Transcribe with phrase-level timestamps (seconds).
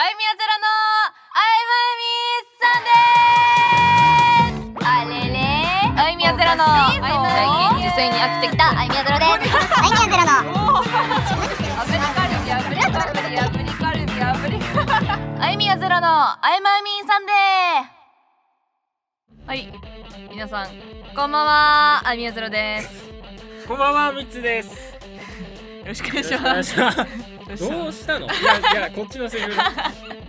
[0.00, 0.70] あいみやゼロの
[1.34, 2.06] あいまみ
[2.54, 4.86] さんです。
[4.86, 5.42] あれれ
[6.00, 9.58] あいみやゼロの最近受精に飽きてきたあいみやゼロです。
[9.74, 10.86] アイミヤゼロのア
[11.82, 15.10] フリカルビアフリカルビアフリカルビアフリカルビ
[15.42, 17.32] あいみやゼロのあいまみさんで
[19.48, 19.68] はい
[20.30, 20.68] 皆さん
[21.16, 23.66] こんばんはあいみやゼロです。
[23.66, 24.94] こんばんは、みつです。
[24.94, 26.20] よろしくお願
[26.60, 27.37] いします。
[27.56, 28.26] どうしたの？
[28.26, 29.52] いやいや、こっちのセリフ。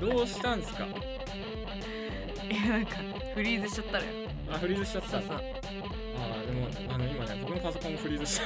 [0.06, 0.86] どうしたんですか？
[0.86, 2.96] いやなんか
[3.36, 4.12] フリーズしちゃったのよ
[4.52, 5.10] あ、フリーズしちゃった。
[5.10, 8.46] そうそうあーでもあの今ね僕のパソコンもフリーズした。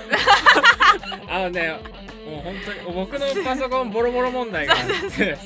[1.35, 1.79] あのね
[2.25, 4.79] もう本当に僕のパソコンボロボロ問題があっ
[5.15, 5.37] て、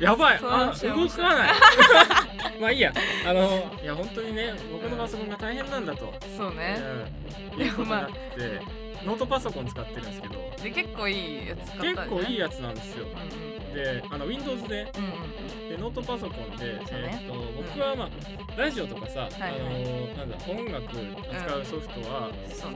[0.00, 1.52] やばいあ動かない。
[2.60, 2.92] まあいいや
[3.26, 6.78] あのいや本当にね僕のパソコンが大変なんだと、そうね
[7.56, 8.60] うん、いうことになって
[9.04, 10.34] ノートパソコン使ってるんですけど。
[10.62, 13.06] で結構いいやつ買った結ね構いいやつなんですよ。
[13.06, 14.92] うんであの Windows で。
[15.70, 18.10] でノートパソコンで、えー、と僕はまあ
[18.56, 20.84] ラジオとかさ、あのーなんだ音楽
[21.30, 22.30] 扱うソフトは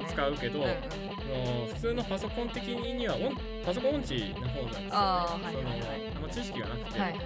[0.08, 5.74] 使うけど、うのー普通のパソコン的には音パソコン音痴な方なんですよ、ね、あーはいはいはい。
[6.10, 7.20] んま知識がなくて、はいはい。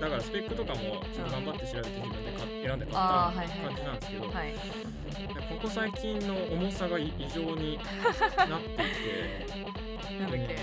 [0.00, 3.46] だからスペックとかもちょっと頑張って調べて自分で選んで買った感
[3.76, 7.82] じなんですけど、はいでここ最近の重さが異常にな
[8.58, 10.56] っていて、なんだっけ？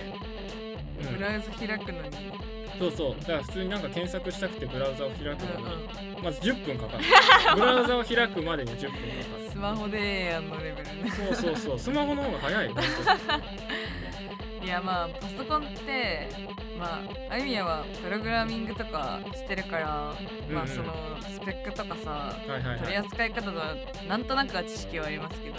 [1.07, 1.15] うん。
[1.17, 2.09] ブラウザ開くのに。
[2.79, 3.15] そうそう。
[3.21, 5.73] だから普通になんか検索したくてブラウザを開くのに、
[6.15, 7.03] うんまず10分かかる。
[7.55, 9.03] ブラウザを開くまでに10分かか
[9.39, 9.49] る。
[9.51, 11.11] スマホでやんのレベルね。
[11.11, 12.69] そうそうそう、スマホの方が早い。
[14.61, 16.29] 本いやまあパソコンって
[16.77, 20.15] まああゆみやはプログラミングとかしてるから、ま
[20.49, 20.93] うんうんあその
[21.29, 23.05] スペックとかさ当はいはい取りはい。
[23.05, 23.75] 扱い方は
[24.07, 25.55] なんとなくは知識はありますけど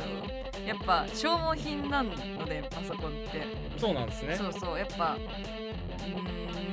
[0.66, 2.10] やっぱ消耗品なの
[2.46, 3.46] でパソコンって
[3.78, 4.36] そうなんですね。
[4.36, 5.18] そうそうやっぱう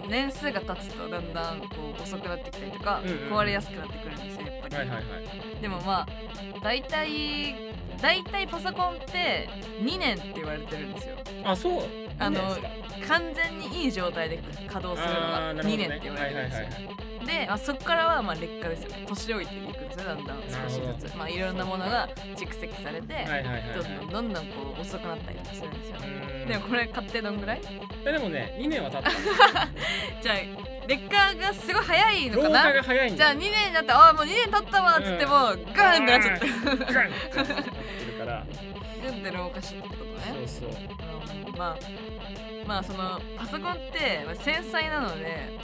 [0.03, 1.65] ーん年数が経つとだんだんこ
[1.99, 5.61] う遅くなってきたりとか、うんうん壊れやすくなってくるんですよやっぱり、はいはいはい。
[5.61, 6.07] でもまあ
[6.63, 7.55] 大体
[8.01, 9.49] 大体パソコンって
[9.81, 11.15] 2年って言われてるんですよ。
[11.43, 11.83] あ、そう。
[12.17, 12.39] あの
[13.07, 14.37] 完全にいい状態で
[14.67, 15.77] 稼働するのあが2ーなるほどね。
[15.77, 19.05] 年って言われてるんですよ、はいはいはいで、まあ、そこからはまあ劣化ですよね。
[19.07, 20.37] 年老いていくんですよだんだん。
[20.41, 21.15] 少しずつ。
[21.15, 23.25] まあいろんなものが蓄積されて。
[23.75, 25.97] どんどんどんどんこう遅くなったりとかするんですよ。
[26.47, 27.61] でもこれ買ってどんぐらい？
[28.03, 29.09] でもね、2年は経った。
[30.21, 32.73] じゃあ劣化がすごい早いのかな？
[32.73, 35.31] が早いんじゃあ2年になってああもう2年経ったわっつっても、
[35.75, 37.53] ガーンってなっちゃってガンってなって
[38.05, 38.45] るから。
[39.01, 40.47] グンって老化してってことね。
[40.47, 41.77] そうそまあ
[42.67, 45.57] まあそのパソコンってまあ繊細なので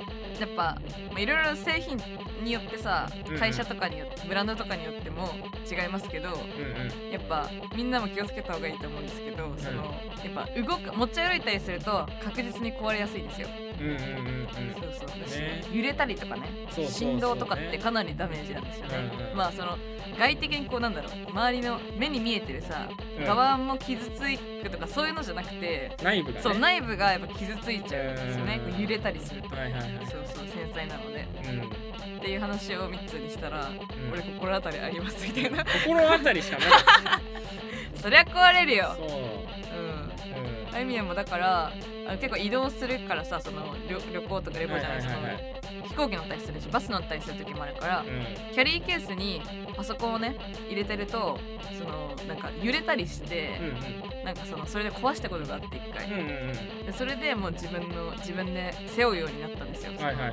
[0.00, 0.01] う
[0.40, 0.76] やっぱ
[1.16, 1.98] いろいろ製品
[2.42, 5.28] によってさうんうん会社とかによってブランドとかによっても
[5.70, 6.32] 違いますけどん。
[6.32, 7.10] うんうん。
[7.10, 9.84] やっぱみんなも気をつけた方がいいと思うんですけどその
[10.24, 13.48] やっぱ動く持ち歩いたりすると確実に壊れやすいんですよ
[13.80, 14.00] うんうんうんう
[14.44, 14.48] ん。
[14.74, 16.42] そうそうね揺れたりとかね
[16.88, 19.76] 振動とかってかなりダメージなんですよねうんうんまあその
[20.18, 22.88] 外的にこうなんだろう周りの目に見えてるさ
[23.18, 24.20] うん側も傷つ
[24.62, 26.42] くとかそういうのじゃなくて内部がね。
[26.42, 30.06] そう内部がやっぱ傷ついちゃうんですよねうん揺れたりするとはいはいはい。
[30.06, 32.16] そうそう繊細なのでうん。
[32.18, 33.78] っていう話を3つにしたら、ん
[34.12, 36.68] 俺心当たりありますみたいな心当たりしかない。
[38.00, 39.08] そりゃ壊れるよそう。
[39.08, 39.91] うんうん。
[40.72, 41.72] あゆみやもだから
[42.06, 45.62] あの結構移動するからさその旅旅行とか旅行じゃないですか、はいはいはいはい。
[45.88, 48.54] 飛行機乗ったりするしバス乗ったりする時もあるから、うん。
[48.54, 49.42] キャリーケースに
[49.76, 50.36] パソコンをね
[50.68, 51.38] 入れてると
[51.78, 54.24] そのなんか揺れたりしてうん、うん。
[54.24, 56.86] なんかそのそれで壊したことがあって一回、うんうんうん。
[56.86, 60.32] でそれでもう自分の自分で背負うようになったんですよ、はいはいは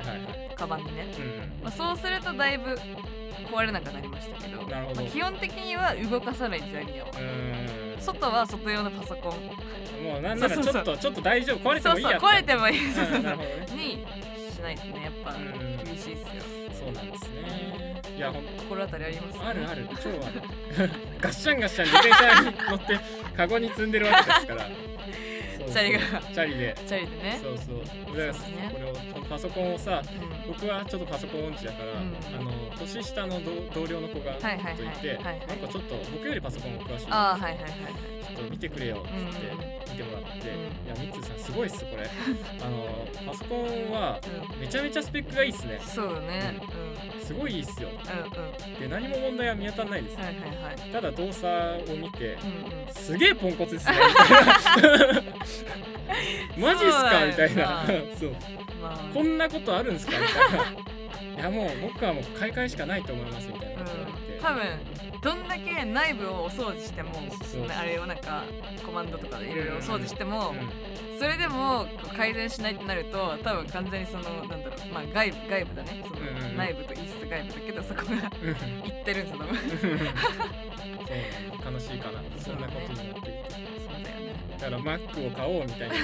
[0.56, 1.64] カバンにね、うん。
[1.64, 2.78] まあ、そうするとだいぶ
[3.50, 7.18] 壊れなくなりましたけどまあ基本的には動かさないんですよアニメはうん。
[7.18, 8.00] うーん。
[8.00, 10.02] 外は外用のパソコン。
[10.04, 10.84] もうなんならちょっそうそう。
[10.84, 11.70] とちょっと大丈夫。
[11.70, 13.22] 壊れてそうそうもいいや壊れてもいい、うんそうそうそう。
[13.22, 14.06] ねに
[14.52, 16.42] しないとねやっぱうん厳しいっすよ。
[16.72, 18.00] そうなんですね。
[18.16, 19.86] いや心当たりあります、あるある。
[20.02, 20.90] 超ある
[21.20, 23.00] ガッシャンガッシャン自転車に乗って
[23.36, 24.64] カゴに積んでるわけですから。
[24.64, 24.89] そうそう
[25.72, 25.98] チャリが。
[26.00, 26.76] チャリで。
[26.86, 27.40] チャリでね。
[27.42, 27.72] そうそ
[28.12, 28.16] う。
[28.16, 30.52] だからねこれをパソコンをさうん。
[30.52, 32.16] 僕はちょっとパソコン音痴だから、うん。
[32.40, 34.76] あの年下の同同僚の子がはいはいはい。
[34.76, 37.70] といて、なんかちょっと僕よりパソコン詳しいああはいはいはい。
[38.36, 40.56] ちょっと見てくれよっつってうん見てもらって、うん。
[40.58, 42.08] いやミッツーさんすごいっすこれ。
[42.62, 44.20] あのパソコンは
[44.52, 44.60] うん。
[44.60, 45.80] めちゃめちゃスペックがいいっすね。
[45.84, 46.60] そうだね
[47.22, 47.88] すごいいいっすよ。
[47.90, 48.48] うんうん。
[48.48, 50.90] うんで何も問題は見当たらないです、はいはいはい。
[50.90, 52.94] ただ動作を見てうんうん。
[52.94, 53.96] すげえポンコツですね
[56.58, 57.24] マジっすか？
[57.26, 57.84] みたいな。
[58.18, 58.30] そう。
[58.82, 58.98] まあ。
[59.14, 60.12] こんなことあるんすか？
[60.18, 60.64] みたいな。
[61.40, 64.62] いやもう僕はもう買い替えしかないと思いますみたいなこと言われて、多分
[65.22, 67.10] どんだけ内部をお掃除しても
[67.78, 68.42] あれをなんか
[68.84, 70.58] コマンドとかでいろいろお掃除しても、うん。
[71.18, 71.86] それでも
[72.16, 74.78] 改善しないってなると多分完全にそのなんだろう。
[74.92, 76.02] まあ外部外部だね。
[76.02, 76.56] そのうんうんうん。
[76.56, 78.12] 内部と一室外部だけどそこが
[78.42, 78.50] うん
[78.86, 79.56] いってるんですよ多分。
[79.58, 79.64] そ
[81.70, 81.74] う。
[81.74, 82.20] 悲しいかな。
[82.38, 83.30] そんなことになっていて
[84.60, 85.94] だから Mac を買おうみたいな。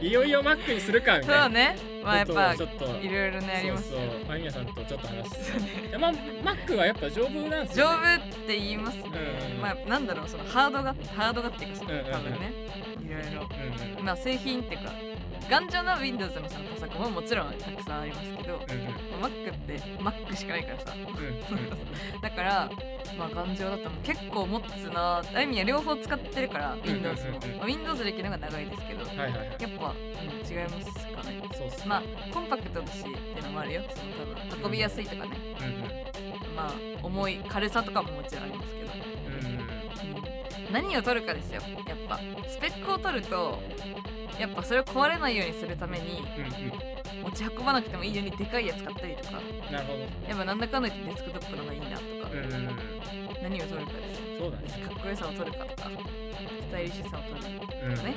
[0.00, 1.44] いよいよ Mac にするかみたいな。
[1.44, 1.76] そうね。
[2.04, 2.84] まあやっぱちょっと。
[3.00, 4.50] いろいろねありますよそうそう。
[4.50, 5.44] さんとちょっと話して。
[5.52, 9.02] そうねまあ Mac はやっぱ丈夫なんです丈よ、夫ね、って言いますね、
[9.54, 12.52] うんまあなんだろうそのハードがハードがっていうかそのうんうんうん多分ね。
[13.00, 13.48] いろいろ。
[13.50, 14.04] うんうん。
[14.04, 14.92] まあ製品っていうか
[15.48, 18.96] 頑丈な Windows のそのパソコンももちろんたくさんありますけどうんうん。
[19.22, 20.94] Mac って Mac しかないからさ。
[20.94, 21.02] うん。
[21.02, 22.70] うんだから
[23.18, 24.02] まあ頑丈だったらもう。
[24.02, 25.22] 結構持つな。
[25.34, 29.48] あいみは両方使ってるから Windows も、まあ、Windows 歴の方が長いですけどはいはいはい。
[29.60, 31.42] やっぱ、うん、違いますかね。
[31.54, 31.86] そうっすね。
[31.86, 33.82] まあコンパクトだしっていうのもあるよ。
[33.94, 34.12] その
[34.50, 35.30] 多分運びやすいとかね。
[35.60, 36.56] うんうん。
[36.56, 36.72] まあ
[37.02, 38.86] 重い軽さとかももちろんありますけど。
[38.86, 40.72] うん。
[40.72, 41.62] 何を取るかですよ。
[41.86, 43.62] やっぱスペックを取ると
[44.38, 49.38] やっぱそれを壊れないようにするためにうん持ち運ばなくてもいいようにでかいやつ買ったりとか。
[49.38, 49.98] うんなるほど。
[50.00, 52.76] やっぱなんだかんだ言ってデスクトップの方がいいなとか、うんうんうん。
[53.42, 54.20] 何を取るかです。
[54.20, 54.68] よそうだね。
[54.86, 55.90] かっこよさを取るかとか。
[55.90, 57.94] スタイリッシュさを取るうん。
[57.94, 58.14] ね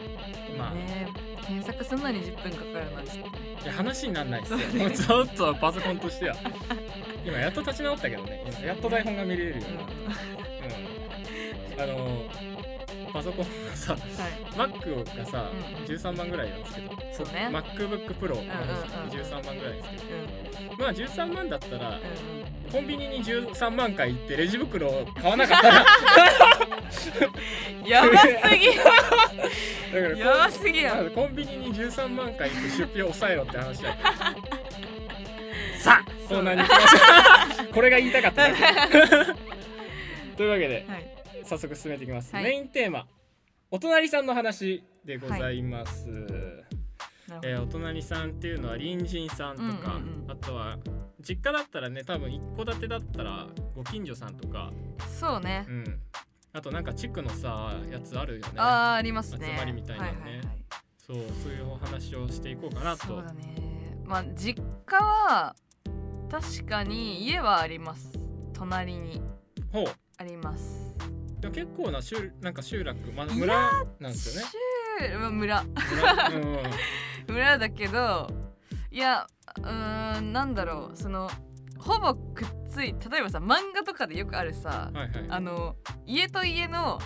[0.57, 0.73] まあ。
[0.73, 1.07] ね
[1.47, 3.17] 検索すんのに10分かかるなんて。
[3.17, 3.23] ね
[3.63, 4.57] いや話になんないですよ。
[4.59, 4.91] ね。
[4.91, 6.35] ちょっとパソコンとしては。
[7.25, 8.43] 今やっと立ち直ったけどね。
[8.63, 9.85] やっと台本が見れるようになっ
[11.77, 11.83] た。
[11.83, 11.91] うん。
[11.91, 12.23] あの
[13.11, 14.01] パソコンがさはい
[14.55, 16.89] Mac がさ、うん13万ぐらいなんですけど。
[17.13, 17.49] そうね。
[17.51, 19.09] MacBook Pro のうんうんうん。
[19.09, 20.77] 13万ぐらいですけうん。
[20.77, 21.93] どまあ13万だったらう
[22.67, 25.85] んコンビニに13万回行ってレジ袋を買わなかったら
[27.81, 28.89] うんやばすぎだか
[29.93, 33.95] らやばすぎやコンビニに13万回行って出費を抑えろって話だ。
[35.79, 36.63] さあコーナーに。
[37.73, 38.45] これが言いたかった
[40.37, 42.43] というわけではい早速進めていきます、はい。
[42.43, 43.07] メインテーマ
[43.71, 46.07] お隣さんの話でございます、
[47.27, 50.31] なえーお隣さんっていうのは隣人さんとか、うんうんうん。
[50.31, 50.77] あとは
[51.21, 54.71] 実家だったらね多分一戸建てだったらご近所さんとか、
[55.19, 55.65] そうね。
[55.67, 55.99] うん、
[56.53, 58.53] あとなんか地区のさやつあるよね。
[58.57, 59.47] あーありますね。
[59.47, 60.43] 集まりみたいなのねはい。
[60.97, 63.05] そうそういうお話をしていこうかなと。
[63.05, 63.97] そうだね。
[64.05, 65.55] まあ実家は
[66.29, 68.13] 確かに家はあります。
[68.53, 69.21] 隣に
[69.71, 69.85] ほう。
[70.17, 70.93] あります
[71.39, 73.55] でも結構な集なんか集落、ま、いや村
[73.99, 74.49] なんですよね。
[75.17, 75.63] まあ村。
[75.63, 76.61] 村、うん、は
[77.27, 78.27] い村だけど
[78.91, 79.27] いや
[79.57, 81.29] うーんなんだろうその
[81.77, 85.75] ほぼくっつい例えばさ漫画とかでよくあるさはいあの
[86.05, 86.99] 家と家の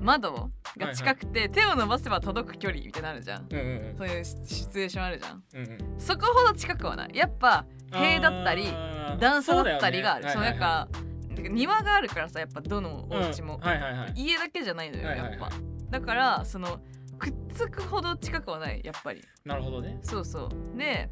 [0.00, 3.46] 窓が近くて手を伸ばせば届く距離みたいなのあるじゃん。
[3.50, 3.60] うんう
[3.92, 5.42] んそういうシシチュエーションあるじゃん。
[5.54, 5.72] うんうん。
[5.72, 7.10] うんそこほど近くはない。
[7.14, 8.64] やっぱ塀だったり
[9.18, 10.30] 段差だったりがある。
[10.30, 10.58] そだよね。
[10.58, 11.09] そううなんか
[11.42, 13.60] てか庭があるからさやっぱどのお家も、うん。
[13.60, 14.12] はいはいはい。
[14.16, 15.40] 家だけじゃないのよはいはいはい。
[15.40, 15.56] やっぱ。
[15.90, 16.80] だからその
[17.18, 19.22] くっつくほど近くはないやっぱり。
[19.44, 19.98] なるほどね。
[20.02, 20.78] そうそう。
[20.78, 21.10] で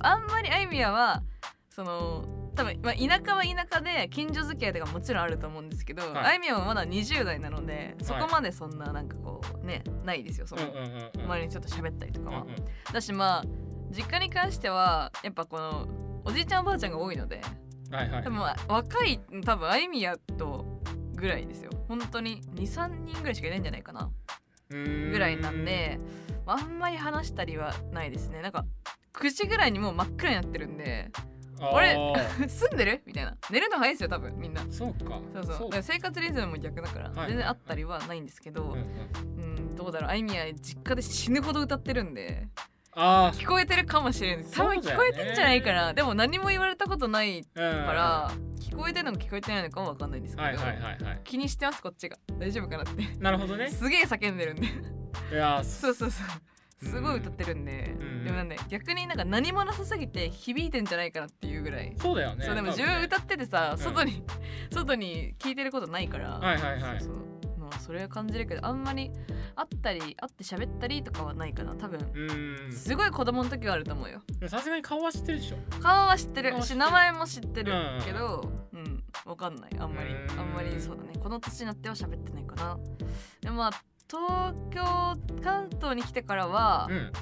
[0.00, 1.22] あんまりアイミアは
[1.68, 2.24] その
[2.54, 6.24] 多分、まあ、田舎は田舎で近所付き合いとかもちろんあると思うんですけど、はい。
[6.24, 11.24] アイミアはまだ20代なのでそこまでそんななんかこうねないですよその、うんうんうんうん。
[11.24, 12.56] 周りにちょっと喋ったりとかは、うんうん。
[12.92, 13.44] だしまあ
[13.90, 15.88] 実家に関してはやっぱこの
[16.24, 17.40] おじいちゃんおばあちゃんが多いので
[17.92, 18.24] はいはい。
[18.68, 20.64] 若い多分アイミアと
[21.14, 21.70] ぐらいですよ。
[21.88, 24.10] 本当に23人ぐらいしかいないんじゃないかな。
[24.70, 26.00] ぐぐらいなんで
[26.46, 28.40] あんまり話したりはないですね。
[28.42, 28.64] なんか
[29.12, 31.10] 9時ぐらいにもう真っ暗になってるんで
[31.60, 31.94] ああれ？
[31.94, 33.02] ー 住んでる？
[33.06, 33.36] みたいな。
[33.50, 34.62] 寝るの早いですよ多分みんな。
[34.70, 35.20] そうか。
[35.34, 35.58] そうそう。
[35.64, 37.28] だから生活リズムも逆だからはい。
[37.28, 38.78] 全然あったりはないんですけど、うんうん。
[38.78, 40.10] うんどうだろう。
[40.10, 42.48] あいみや実家で死ぬほど歌ってるんで
[42.94, 44.44] あ聞こえてるかもしれない。
[44.52, 48.30] 多分聞こえてんじゃないかな、でも何も言われたことないから、
[48.60, 51.20] 聞こえてるのか聞こえてないのかもわかんないんですけど、はいはいはいはい。
[51.24, 52.16] 気にしてますこっちが。
[52.38, 53.02] 大丈夫かなって。
[53.18, 53.70] なるほどね。
[53.70, 54.66] すげえ叫んでるんで。
[54.66, 55.64] いやー。
[55.64, 56.26] そうそうそう。
[56.84, 58.24] すごい歌ってるんで、うん。
[58.24, 62.44] でもなんで逆になんか何もなさすぎて響いてんじゃないかなっていうぐらい、そうだよね。
[62.44, 63.78] そうでも自分歌っててさ、うん。
[63.78, 64.24] 外に
[64.70, 67.00] 外に聞いてることないから、はいはいはい。
[67.00, 67.16] そうそう。
[67.16, 69.10] まあそれは感じるけどあんまり
[69.54, 72.00] 会ったり会って喋ったりとかはないかな多分。
[72.72, 74.22] すごい子供の時はあると思うよ。
[74.48, 75.56] さすがに顔は知ってるでしょ。
[75.80, 76.62] 顔は知ってる。
[76.62, 79.04] し名前も知ってるうんけどうん。
[79.24, 79.70] わかんない。
[79.78, 80.40] あんまりうん。
[80.40, 81.12] あんまりそうだね。
[81.22, 82.78] この年になっては喋ってないかな。
[83.40, 83.70] でもまあ
[84.10, 84.82] 東京
[85.42, 87.12] 関東に来てからはうん。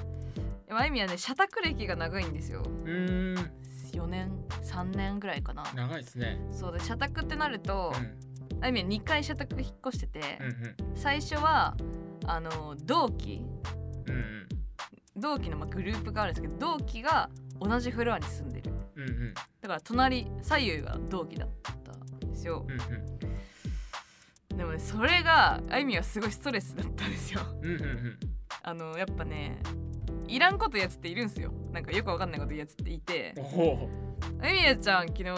[0.77, 2.61] あいみはね社宅歴が長いんですよ。
[2.61, 3.51] うーん。
[3.93, 4.31] 4年
[4.63, 5.63] 3年ぐらいかな。
[5.75, 6.39] 長いですね。
[6.51, 8.30] そうで社宅ってなるとうん
[8.61, 11.75] あいみは2回社宅引っ越してて、うん最初は
[12.25, 13.41] あの同期。
[14.07, 14.47] うんうん。
[15.17, 18.71] 同期のまあグループがあるんですけど同期が同じフロアに住んでる。
[18.95, 19.33] うんうん。
[19.33, 24.57] だから隣左右が同期だったんですですようん。
[24.57, 27.41] でもねそれがあいみはすごいストレスだったんですよ。
[27.61, 27.83] うんうんうん。
[27.83, 28.19] うん
[28.63, 29.59] あのやっぱね
[30.27, 31.51] いらんことやつっているんすよ。
[31.71, 33.33] なんかよくわかんないことやつっていて。
[34.39, 35.33] あいみやちゃん昨日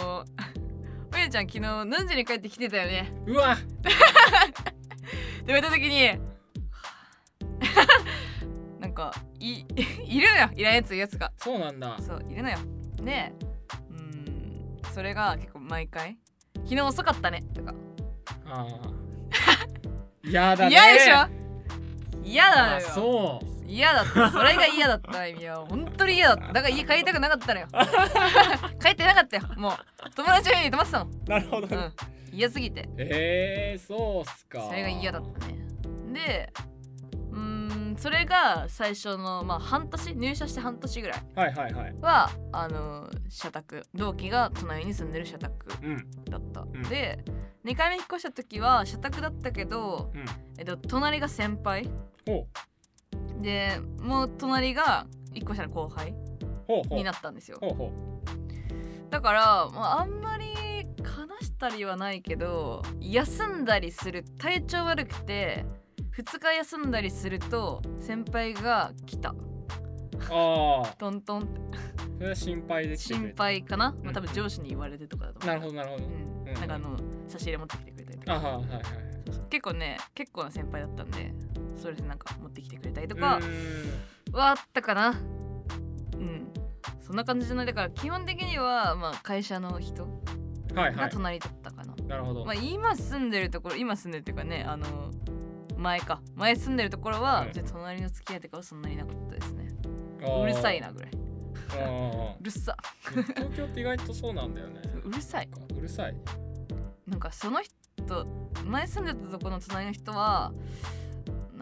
[1.13, 3.12] あいみやちゃん昨日何時に帰ってきてたよね？
[3.27, 3.53] うわ。
[3.53, 3.65] って
[5.46, 6.17] 言われた時に
[8.79, 9.65] なんかい
[10.05, 11.32] いるのよいらんやつやつが。
[11.38, 11.98] そうなんだ。
[12.00, 12.58] そういるのよ。
[13.01, 13.34] で
[13.91, 16.17] うーんそれが結構毎回
[16.63, 17.74] 昨日遅かったねとか。
[18.46, 18.70] ああ
[20.24, 20.72] 嫌だね。
[20.72, 21.27] 嫌でしょ？
[22.24, 22.89] 嫌なあのよ。
[22.89, 23.48] そう。
[23.65, 26.53] 嫌だったそれが嫌だった意味は本当に嫌だった。
[26.53, 27.67] だから家帰りたくなかったのよ。
[28.82, 29.74] 帰ってなかったよもう
[30.44, 31.80] 友達の家に泊まってたのなるほどね、う
[32.36, 32.38] ん。
[32.38, 32.90] 嫌すぎて。
[32.98, 34.62] えー、そうっすか。
[34.68, 35.54] それが嫌だったね。
[36.14, 36.54] で
[37.32, 37.40] うー
[37.94, 41.24] んそれが最初のまあ半年入社して半年ぐらい。
[41.36, 41.96] はいはいはい。
[42.02, 43.84] はあの社宅。
[43.94, 46.12] 同期が隣に住んでる社宅うん。
[46.30, 46.72] だった、ん。
[46.84, 47.24] で
[47.66, 50.26] 2回目引っ越した時は社宅だったけど、うん。
[50.58, 51.90] えっと、隣が先輩。
[52.26, 52.48] ほ
[53.42, 56.14] でもう隣が1個下の後輩
[56.92, 57.58] になったんですよ。
[57.60, 57.92] ほうほ
[59.13, 65.67] だから、まあ、あんまり話したりはないけど休んだりする体調悪くて
[66.17, 69.29] 2日休んだりすると先輩が来た。
[69.29, 69.36] う
[70.32, 71.48] ああトントン。
[72.17, 75.48] それは心配で心配かな、まあ、うん多分上司に言われてとかだと思う。
[75.48, 76.53] なるほどなるほど、うん、うん。
[76.55, 78.34] なんかあの差し入れ持ってきてくれたりとか。
[78.34, 78.84] あはいはいはい。
[79.51, 81.32] 結構ね結構な先輩だったんで
[81.79, 83.39] それでなんか持ってきてくれたりとうか
[84.32, 85.10] はあったかな。
[86.13, 86.62] うん
[87.13, 87.67] そんな感じじゃない。
[87.67, 90.08] だから基本的にはまあ会社の人
[90.74, 91.10] がはいはい。
[91.12, 95.12] 隣だったかな、なるほど、まあ今住んでるところ今住んでるっていうかねあの
[95.77, 96.22] 前か。
[96.34, 99.67] 前住んでるところは、うん別に隣の付き合いとかはそんなになかったですね。
[100.41, 101.12] うるさいなぐらい。
[102.41, 102.75] うるさ。
[103.03, 104.82] 東京って意外とそうなんだよね。
[105.05, 105.48] うるさい。
[105.51, 106.15] なんかうるさい。
[107.05, 108.25] なんかその人
[108.65, 110.51] 前住んでたところの隣の人は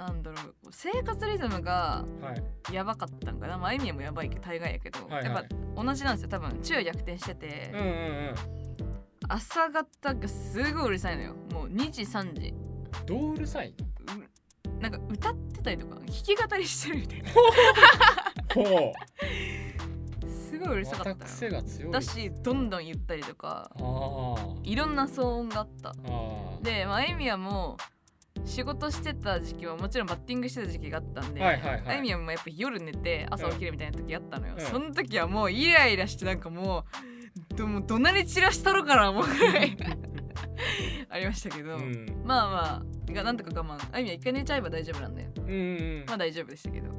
[0.01, 0.55] なんだろう。
[0.72, 2.34] 生活リズムがは
[2.72, 2.74] い。
[2.74, 3.58] やばかったんかな。
[3.58, 5.25] まああいみやもやばいけど大概やけど、はいはい。
[5.25, 6.29] やっぱ同じなんですよ。
[6.29, 8.36] 多分昼夜逆転してて、うんうんうん。
[9.29, 11.36] 朝方がすごいうるさいのよ。
[11.51, 12.53] もう2時3時。
[13.05, 13.70] どううるさい？
[13.70, 17.29] うなんか歌ってたりとか弾き語りしてるみたいな。
[18.55, 18.93] ほ
[20.27, 21.91] すごいうるさかまったが強い。
[21.91, 23.70] だしどんどん言ったりとか。
[24.63, 25.93] いろんな騒音があった。
[26.63, 27.77] で、まあ、あいみやも
[28.51, 31.84] 仕事してた時期はもちろんバッティングしてた時期があったんで、はいはいはい。
[31.88, 34.65] あいみやもやっぱ夜寝て朝起きるみたいな時あったのよ、うん。
[34.65, 36.86] その時はもうイライラしてなんかも
[37.51, 39.77] うどもう怒鳴り散らしたろからもうぐらい
[41.10, 42.24] ありましたけど、うん。
[42.25, 43.79] まあまあがなんとか我慢。
[43.93, 45.53] あいみは一回寝ちゃえば大丈夫なんでうんう
[46.03, 46.89] んまあ大丈夫でしたけど。
[46.89, 46.93] っ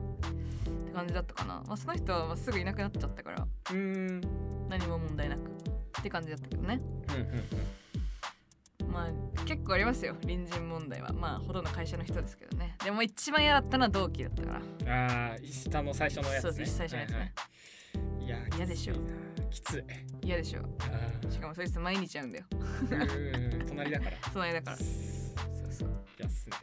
[0.86, 3.46] て感じだったかな、まあ、その人はまあすぐいなくなっちゃったから。
[3.72, 3.80] うんう
[4.12, 4.20] ん
[4.70, 5.40] 何も問題なく。
[6.00, 6.80] って感じだったけどね。
[7.10, 7.81] うん
[8.92, 11.12] まあ結構ありますよ隣人問題は。
[11.12, 12.76] まあほとんど会社の人ですけどね。
[12.84, 14.60] でも一番嫌だったのは同期だったから。
[14.60, 16.52] うんああ下の最初のやつね。
[16.52, 18.28] そう最初のやつね、はいはいい。
[18.28, 18.94] や嫌でしょ。
[19.50, 19.84] きつい
[20.26, 20.60] 嫌でしょ。
[20.80, 22.44] あしかもそいつ毎日会うんだよ。
[22.52, 24.16] ーうん隣だから。
[24.32, 24.76] 隣だから。
[24.76, 24.86] そう
[25.72, 26.56] そうやっすね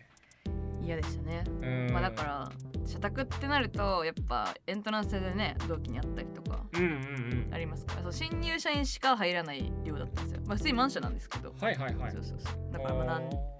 [0.89, 1.43] 嫌でしたね。
[1.61, 1.93] うん。
[1.93, 2.51] まあだから
[2.85, 7.53] 社宅ってなるとやっぱエントランスでね同期に会ったりとかうんうんうん。
[7.53, 8.01] ありますから。
[8.03, 10.41] そう新入社員しか入らない寮だったんですよ。
[10.47, 12.11] まあ普通にマンションなんですけど、はいはいはい。
[12.11, 12.71] そうそうそう。
[12.71, 13.05] だからまあ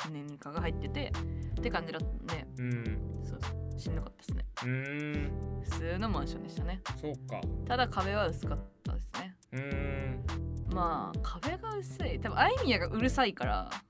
[0.10, 1.12] 何年かが入ってて
[1.60, 2.48] って感じだったんで。
[2.58, 3.00] うん。
[3.24, 3.80] そうそう。
[3.80, 4.46] しんどかったですね。
[4.64, 5.62] うーん。
[5.64, 6.82] 普通のマンションでしたね。
[7.00, 7.40] そうか。
[7.68, 9.36] ただ壁は薄かったですね。
[9.52, 10.74] うーん。
[10.74, 12.20] まあ壁が薄い。
[12.20, 13.89] 多分アイミヤがうるさいから、うん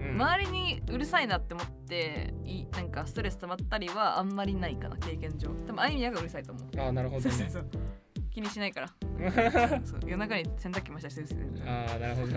[0.00, 5.48] 周りにうるさいなって思っていなんかストレス溜まったりはあんまりないかな経験上。
[5.66, 6.80] 多分アイミヤがうるさいと思う。
[6.80, 7.30] ああなるほどね。
[7.30, 7.82] そうそうそう。
[8.30, 8.88] 気にしないから。
[9.84, 10.00] そう。
[10.06, 11.62] 夜中に洗濯機回したりするすよね。
[11.66, 12.26] ああなるほど。
[12.28, 12.32] っ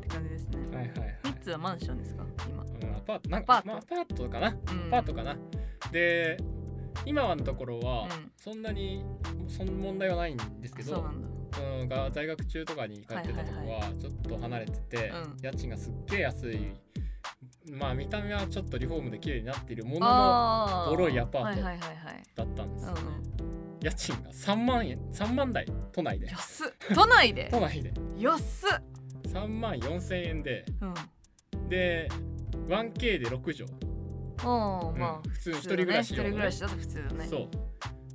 [0.00, 0.58] て感じですね。
[0.70, 1.18] どはいはいはい。
[1.24, 2.24] 3つはマンションですか？
[2.48, 2.62] 今。
[2.62, 3.68] うんアパートなんアパート。
[3.68, 4.48] かまあアパートかな？
[4.48, 4.56] うん。
[4.88, 5.36] アパートかな？
[5.90, 6.36] で
[7.04, 8.32] 今はのところはうん。
[8.36, 9.04] そんなに
[9.48, 11.28] その問題はないんですけどそうなんだ
[11.80, 15.36] うんが在学中とかに帰ってたとこはちょっと離れててうん。
[15.42, 16.72] 家賃がすっげえ安い
[17.70, 23.80] まあ見た目はちょっとリフォームで綺麗になっているもののボロいアパートだったんですようんうん。
[23.80, 26.26] 家賃が3万円3万台都内で。
[26.28, 26.68] 安っ。
[26.94, 27.48] 都内で？
[27.50, 27.92] 都内で。
[28.18, 28.82] 安っ。
[29.28, 30.64] 3万4千円で。
[30.80, 30.86] う
[31.56, 31.68] ん。
[31.68, 32.08] で
[32.68, 33.92] 1K で6畳。
[34.44, 36.16] おーまあ、うん普通に普だね一人暮らしね。
[36.16, 37.26] 人暮らしだと普通だね。
[37.28, 37.48] そう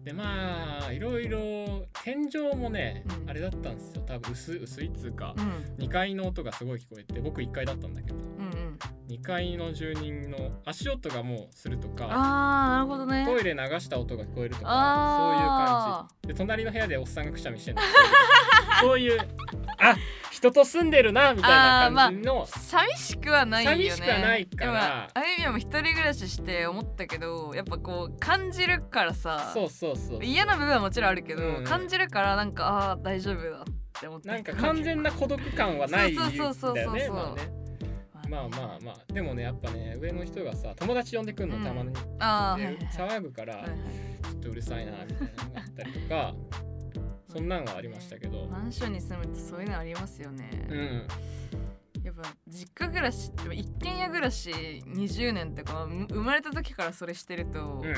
[0.07, 3.29] でまあいろいろ天井もね、うん。
[3.29, 4.03] あれだったんですよ。
[4.07, 5.41] 多分薄薄いっつうか、う
[5.81, 5.85] ん。
[5.85, 8.15] 2階の音がすごい聞こえて僕1階だったんだけど。
[8.15, 8.23] うんう
[8.63, 8.66] ん
[9.09, 13.25] 2階の住人の足音がもうするとかあーなるほどね。
[13.25, 17.81] トイレ流した音が聞こえるとかああで隣の部屋でおっさんがくしゃみしてるの。
[18.81, 19.19] そういう
[19.79, 19.95] あ
[20.31, 23.89] 人と住んでるなみたいな感じの、寂しくはないよね。
[23.89, 24.71] 寂しくはないから。
[24.71, 30.23] でもあゆみはも一人暮らしして思ったけどやっぱこう感じるからさそうそうそう。
[30.23, 31.63] 嫌な部分はもちろんあるけど、うん。
[31.63, 33.63] 感じるからなんかああー大丈夫だっ
[33.99, 34.27] て思って。
[34.29, 37.15] なんか完全な孤独感はないんだそうそうそうそうそう。
[37.15, 37.56] まあね
[38.29, 39.13] まあまあまあ。
[39.13, 41.63] でもねやっぱね上の人がさ友達呼んでくんのうん。
[41.63, 42.57] たまに、あ
[42.95, 43.79] 騒ぐからはいはい
[44.23, 46.35] ちょっとうるさいなみたいなのがあったりとか
[47.31, 48.47] そんなんはありましたけど。
[48.47, 51.07] マンションに住むとそういうのありますよね、うん。
[52.03, 57.93] やっぱ実家暮らしって一軒家暮らし20年とかむ生まれた時からそれしてると、うん。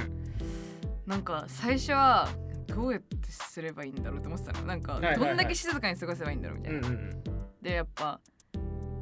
[1.05, 2.27] なんか最初は
[2.67, 4.67] どうやってすればいいんだろうって思ってたの。
[4.67, 6.89] なんかどんだけ静かに過ごせばいいんだろうみたいな、
[7.61, 8.19] でやっぱ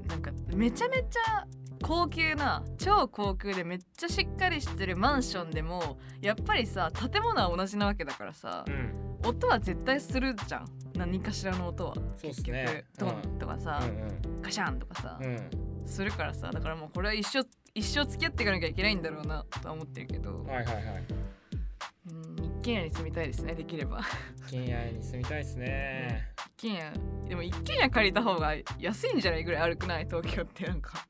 [0.08, 1.46] なんかめちゃめちゃ
[1.84, 8.74] 高級な超高級でめっちゃしっかりしてるマンションでもやっぱりさ建物は同じなわけだからさうん。
[8.74, 10.68] うん音は絶対するじゃん。
[10.96, 12.86] 何かしらの音はそうっすね。
[13.00, 15.88] ドンとかさ、うんガシャンとかさ、うんうん。
[15.88, 16.52] するからさ。
[16.52, 17.40] だからもうこれは一生
[17.74, 20.86] 一生付き合っていかなきゃいけないんだろうなとは思ってるけど、はいはいはい
[22.10, 24.02] うん、一軒家に住みたいですねできれば。
[24.48, 26.30] 一軒家に住みたいですね。
[26.58, 26.94] 一軒家。
[27.28, 30.06] でも一軒家借りた方が安いんじゃないぐらい悪くない？
[30.06, 31.06] 東京ってなんか。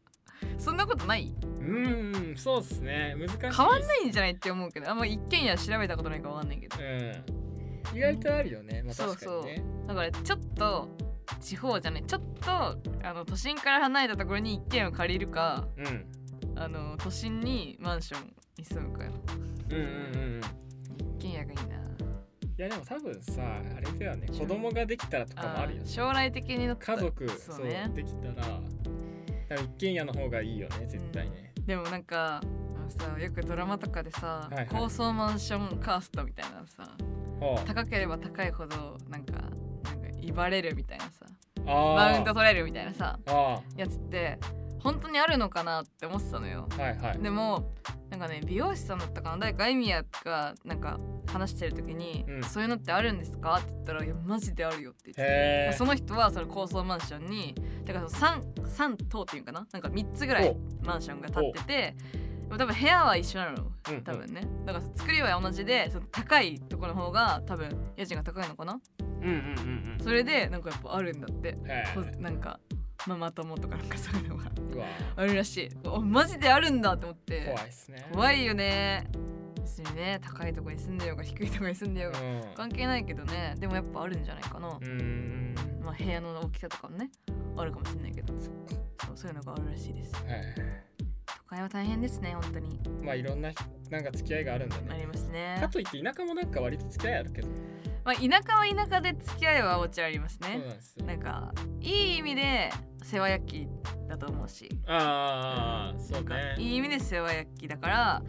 [0.58, 1.34] そんなことない？
[1.42, 3.16] うんそうっすね。
[3.18, 6.78] 難しい変わんないんじゃないって思うけどあんま一軒家調べたことないからわかんないけど。
[6.80, 7.98] うん。
[7.98, 8.84] 意外とあるよね。
[8.84, 9.64] まあそう確かにね。
[9.88, 10.90] だからちょっと
[11.42, 12.04] 地方じゃない。
[12.04, 12.78] ちょっとあ
[13.14, 16.06] の都心から離れたところに一軒家を借りるかうん。
[16.56, 19.12] あの都心にマンションに住むかよ。
[19.70, 19.90] うんうんうん
[20.36, 20.42] うん。
[20.42, 20.67] 一
[21.18, 21.76] 軒家がいいな。
[22.60, 23.42] いやでも多分さ
[23.76, 24.28] あれだよね。
[24.28, 25.86] 子供ができたらとかもあるよね。
[25.86, 28.60] ー将来的に家族そそううねできたら
[29.56, 32.42] 一軒家の方がいいよね絶対ね、でもなんか
[32.90, 34.68] さよくドラマとかでさ、はいはい。
[34.70, 36.84] 高層マンションカーストみたいなのさ
[37.40, 39.34] は高ければ高いほどなんか
[39.84, 41.26] なんか威張れるみたいなさ
[41.66, 43.62] マウント取れるみたいなさあ。
[43.76, 44.40] やつって
[44.92, 46.68] 本当にあるのかなって思ってたのよ。
[46.78, 47.20] あはいはい。
[47.20, 47.74] でも
[48.10, 59.68] なんかね美容師さんだったかな誰かエミヤがなんか話してる時に、うんそういうのってあるんですか?」って言ったら「いやマジであるよ」って言ってその人はその高層マンションにだからその 3, 三棟っていうかな？
[59.72, 61.96] なんか3つぐらいマンションが建ってて
[62.50, 63.72] 多分部屋は一緒なの。
[63.90, 64.42] うん多分ね。
[64.66, 68.80] だから作りは同じでその高いところの方が多分家賃が高いのかな？
[69.00, 71.58] うんうんうんそれでなんかやっぱあるんだって。
[72.20, 72.60] なんか
[73.08, 74.44] ママ友とかなんかそういうのが
[75.16, 75.70] あるらしい。
[75.88, 77.46] おマジであるんだって思って。
[77.46, 78.06] 怖いっすね。
[78.12, 79.08] 怖いよね。
[79.56, 82.42] 別にね高いところに住んでようが低いところに住んでようがうん。
[82.56, 83.56] 関係ないけどね。
[83.58, 85.56] でもやっぱあるんじゃないかな、うーん。
[85.84, 87.10] まあ部屋の大きさとかもね
[87.56, 88.34] あるかもしれないけど。
[88.40, 88.54] そう
[89.16, 90.14] そういうのがあるらしいです。
[90.26, 90.84] へ
[91.26, 92.80] 都会は大変ですね本当に。
[92.86, 93.52] えまあいろんな
[93.90, 95.58] なんか付き合いがあるんだあねりますね。
[95.62, 97.48] かといって田舎もなんか割と付き合いあるけど
[98.08, 102.72] まあ田舎は田舎で付き合いはもちろんありますそうねなんかいい意味で
[103.04, 103.68] 世話焼き
[104.08, 104.70] だと思うし。
[104.88, 108.22] ああそうなんかねいい意味で世話焼きだから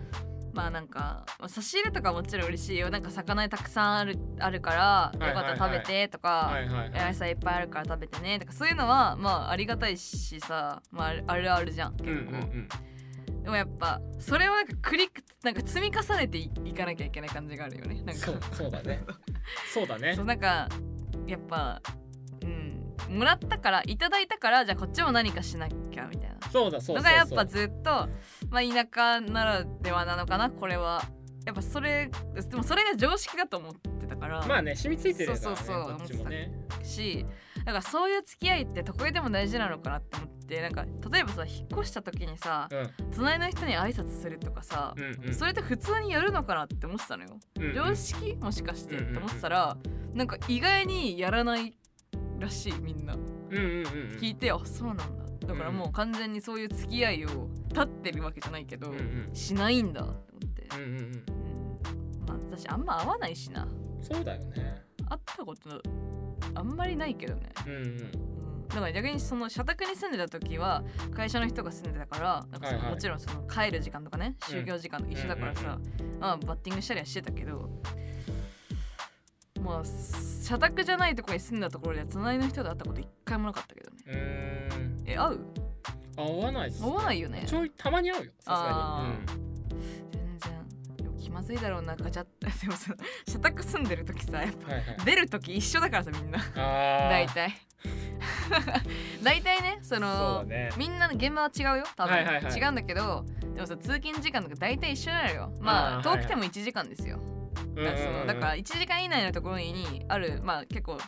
[0.53, 2.91] まあなんか、まあ、差し入れとかもちろん嬉しいよ。
[2.91, 6.53] なんか魚たくさんあるあるからよかったら食べてとか、
[6.93, 12.69] 野菜いっぱいあるから食べてねとかそういうのはまあありがたいしさ、まあ、あるあるじゃん結うん構、うんうん
[13.49, 17.95] でもやっぱそれをなんかクリックなんか積み重ねていいかなきゃいけない感じがあるよね。
[18.03, 18.27] なんか。
[18.27, 19.01] そうそうだね。
[19.73, 20.15] そうだね。
[20.15, 20.69] そうなんか
[21.27, 21.81] やっぱ
[22.43, 22.95] うん。
[23.17, 26.37] もらったからいただいたからじゃあこっちも何かしなきゃみたいな。
[26.53, 27.91] そうだそうそうそうのがやっぱずっと
[28.51, 31.03] まあ田舎ならではなのかなこれは。
[31.47, 32.11] やっぱそれ
[32.51, 36.53] でもそれが常識だと思ってたから、まあね染みついてるからねそうそうそうこっちもね。
[36.83, 37.25] し
[37.65, 43.11] だからそういう付き合いってどこへでも大事なのかなって思ってなんか例えばさ引っ越した時にさうん。
[43.15, 45.35] 隣の人に挨拶するとかさ、うんうん。
[45.35, 47.75] それって普通にやるのかなって思ってたのよ、うんうん。
[47.75, 49.77] 常識もしかしてうんうんうんって思ってたら
[50.15, 51.75] なんか意外にやらない
[52.39, 53.15] らしいみんな。
[53.15, 53.83] うんうんうんうん。
[54.21, 55.05] 聞いて、あそうなんだ。
[55.47, 59.31] だからもう完全にそういう付き合いを立ってるわけじゃないけど、うんうん。
[59.35, 60.99] しないんだって思って、うんうんうん。
[60.99, 61.25] うん。
[62.27, 63.67] まあ私あんま会わないしな。
[64.01, 64.83] そうだよね。
[65.09, 65.83] 会ったこと
[66.55, 67.49] あんまりないけどね。
[67.67, 67.83] うんうん。
[67.83, 68.11] うん
[68.69, 70.85] だから逆にその社宅に住んでた時は
[71.17, 75.79] 会社の人が住んでたからなんかそのもちろんその帰る時間とかね就業時間と一緒だからさ、
[76.21, 77.71] まあ、バッティングしたりはしてたけど
[79.63, 79.83] まあ
[80.45, 83.97] 社宅じゃないところに住んだところで隣の人と会ったこと一回もなかったけどね。
[84.07, 85.03] うーん。
[85.07, 85.41] え会う？
[86.19, 87.45] あ合わないっす会わないよね。
[87.47, 89.48] ちょいたまに会うよあさす全然でも
[91.29, 92.47] 気まずいだろうなガチャって。
[92.61, 92.95] でもさ
[93.27, 94.97] 社宅住んでる時さやっぱはいはい。
[95.05, 96.39] 出る時一緒だからさみんな。
[96.39, 97.55] あ 大体。
[99.23, 100.71] 大体ねそのだね。
[100.77, 102.59] みんなの現場は違うよ多分、はいはいはい。
[102.59, 105.53] 違うんだけどでもさ通勤時間とか大体一緒なのよ。
[105.61, 107.99] まあ遠くても1時間ですよ、うんうんうんうん。
[107.99, 110.99] そのだから1時間以内のところにあるまあ結構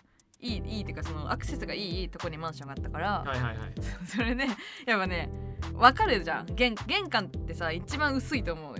[0.43, 3.73] いいいいっていうかそのアクセスがいいところにマンションがあったから、はいはいはい。
[4.07, 4.47] それで
[4.87, 5.29] やっぱね
[5.75, 6.47] 分かるじゃん。
[6.55, 8.80] 玄玄関ってさ一番薄いと思うの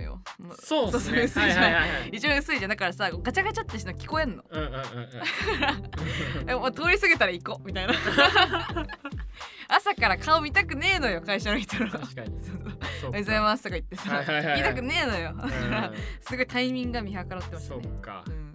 [0.59, 1.21] そうですね。
[1.23, 2.09] 薄いじゃんはいはいはいはい。
[2.11, 2.69] 一番薄いじゃん。
[2.69, 4.43] だからさガチャガチャってしの聞こえんの。
[4.49, 6.49] うんうんうんうん。
[6.49, 7.65] えもう通り過ぎたら行こう。
[7.65, 7.93] みたいな。
[9.67, 12.31] 朝から顔見たくねえのよ会社の人の「確かに。
[12.31, 14.15] おはよそううございます」とか言ってさ。
[14.15, 14.61] はいはいはいはい。
[14.61, 15.33] 言いたくねえのよ。
[15.35, 17.79] だからう すごいタイミングが見計らってましたね。
[17.79, 18.23] んそうか。
[18.27, 18.53] うん。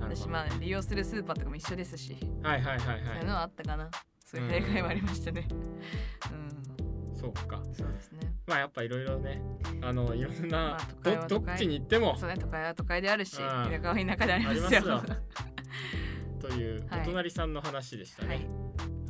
[0.00, 2.16] 私まあ利用するスーパーとかも一緒ですし。
[2.42, 3.90] はいはいはいそういうのははあったかな。
[4.24, 5.46] そういう弊害もありましたね。
[5.50, 5.58] うん。
[6.91, 6.91] い
[7.22, 7.62] そうか。
[7.72, 8.32] そうですね。
[8.46, 9.40] まあやっぱいろいろね
[9.80, 10.76] あのいろんなま
[11.22, 12.16] あどどっちに行っても。
[12.18, 13.48] そうね都会は都会であるしうん。
[13.70, 14.82] 田舎は田舎でありますよ。
[16.40, 17.02] というはい。
[17.02, 18.40] お隣さんの話でしたはい。
[18.40, 18.48] ね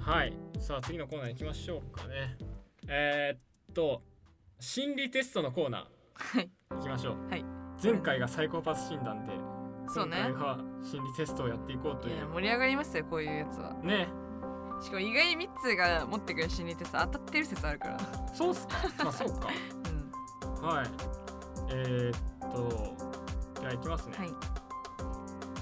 [0.01, 2.37] はい、さあ次のコーナー行きましょうかね。
[2.89, 4.03] えー、っと
[4.61, 6.51] 心理テストのコーナはい。
[6.71, 7.29] ー行きましょう。
[7.31, 7.45] はい。
[7.83, 9.33] 前回がサイコパス診断で
[9.89, 10.17] そうね。
[10.83, 12.17] 心理テストをやっていこうという。
[12.17, 13.75] いや盛り上がりますよこういうやつは。
[13.83, 14.09] ね
[14.83, 17.99] しかも意外にミッツーが持ってくる心理テスト当たってる説あるから。
[18.35, 18.75] そうっすか？
[19.05, 19.49] まあそうか。
[20.59, 20.67] うん。
[20.67, 20.87] はい。
[21.71, 22.17] えー、
[22.49, 22.97] っと
[23.61, 24.31] じゃあ行きますね、はい。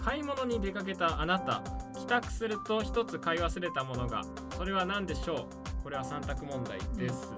[0.02, 1.62] 買い物に出かけたあなた
[1.98, 4.22] 帰宅すると一つ買い忘れたものが。
[4.56, 5.34] それは何でしょ
[5.80, 5.82] う？
[5.84, 7.32] これは3択問題です、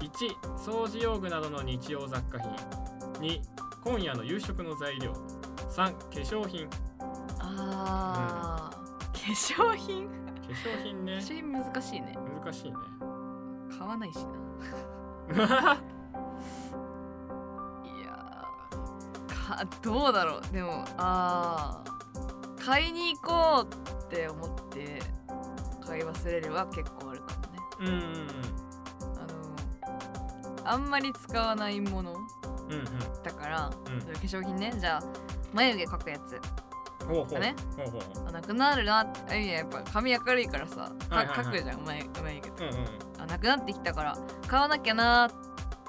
[0.00, 2.50] 1掃除用具などの日用雑貨品。
[3.20, 3.40] 2
[3.84, 5.12] 今夜の夕食の材料。
[5.70, 6.68] 3化粧品。
[6.68, 6.76] 化
[7.40, 10.08] あー、化粧品？
[10.52, 11.14] 粧品ね。
[11.14, 12.16] 化粧品難しいね。
[12.42, 12.76] 難しいね。
[13.78, 14.32] 買わないしな。
[15.32, 15.38] い
[18.04, 20.42] やーかどうだろう。
[20.52, 25.00] でもあー買いに行こうって思って
[25.84, 27.58] 買い忘れるは結構あるかもね。
[27.80, 28.26] うんうん
[29.18, 32.20] あのあんまり使わないものうん
[32.72, 32.84] うん。
[33.22, 34.00] だから、うん。
[34.00, 34.72] 化粧品ね。
[34.78, 35.02] じゃあ
[35.52, 36.40] 眉毛描くやつ
[37.06, 37.34] ほうほう。
[37.34, 37.54] だね。
[38.32, 39.02] なくなるな。
[39.02, 42.86] ってあいややっぱ髪明るいからさ、かくじゃん眉眉毛とうんうん
[43.18, 45.34] あなくなってきたから買わなきゃなーっ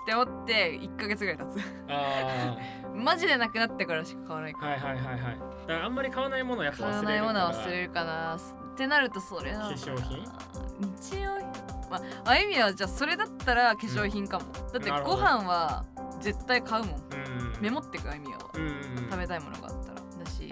[0.05, 1.63] て思って1ヶ月ぐらい経つ。
[1.89, 2.57] あ
[2.93, 5.39] マジでなくなってからしか買わないから、あはいはいはいはい。
[5.67, 8.39] だからあんまり買わないものはやっぱ忘れる買わないものは忘れるかなっ
[8.75, 10.23] てなるとそれな化粧品？
[10.79, 11.47] 日用品？
[11.89, 15.85] まああゆみはじゃあそれだったら化粧品かも、だってご飯は
[16.19, 16.95] 絶対買うもん。
[16.95, 17.61] うん。
[17.61, 19.09] メモってくあゆみはうんうんうん。
[19.09, 19.95] 食べたいものがあったら。
[19.95, 20.51] だし、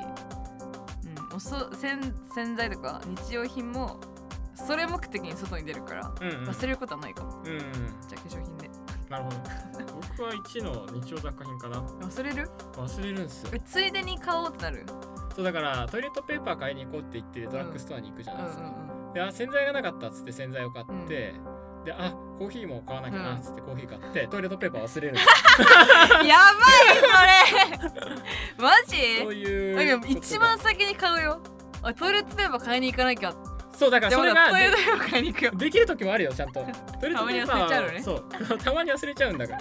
[1.32, 2.00] うん、おそ洗
[2.36, 4.00] 洗剤とか日用品も
[4.56, 6.50] それ目的に外に出るからうんうん。
[6.50, 7.42] 忘れることはないかも。
[7.44, 8.70] うんうんじゃあ化粧品で。
[9.10, 9.38] なるほど。
[10.14, 11.82] 僕は1の日用雑貨品かな。
[11.82, 12.50] 忘れる？
[12.74, 13.50] 忘れるんですよ。
[13.54, 14.86] えついでに買おうってなる？
[15.36, 18.74] そうだからトイレットペーパー買いに行こうって言ってドラッグストアに行くじゃないですか、
[19.14, 21.34] であ洗剤がなかったっつって洗剤を買って、
[21.86, 25.14] であコーヒーも買わなきゃなっつってコーヒー買って、トイレットペーパー忘れる。
[25.14, 25.28] んです
[26.22, 27.92] うんやばいそれ。
[28.58, 28.96] マジ？
[29.24, 31.42] そういう一番先に買うよ。
[31.84, 33.34] あトイレットペーパー買いに行かなきゃ。
[33.76, 35.52] そうだからそれがトイレットペーパー買いに行くよ。
[35.52, 36.60] でできる時もあるよちゃんと。
[37.00, 38.02] トイレットペーパーはたまに忘れちゃうのね。
[38.04, 38.58] そう。
[38.64, 39.60] たまに忘れちゃうんだから。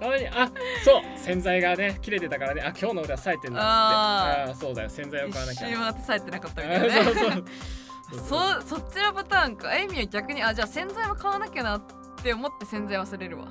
[0.00, 0.50] たまにあ
[0.84, 1.02] そう。
[1.18, 2.62] 洗剤がね切れてたからね。
[2.62, 3.68] あ今日の腕は冴えてんだっつって。
[3.68, 4.50] あー。
[4.50, 4.88] あーそうだよ。
[4.90, 5.68] 洗剤を買わな一きゃ。
[5.68, 7.00] 周回ってさえてなかったみあたいなね。
[7.00, 7.44] ー そうそう
[8.12, 9.74] そそっちのパターンか。
[9.76, 10.42] エイミは逆に。
[10.42, 11.82] あじゃあ洗剤も買わなきゃなっ
[12.22, 13.48] て思って洗剤忘れるわ。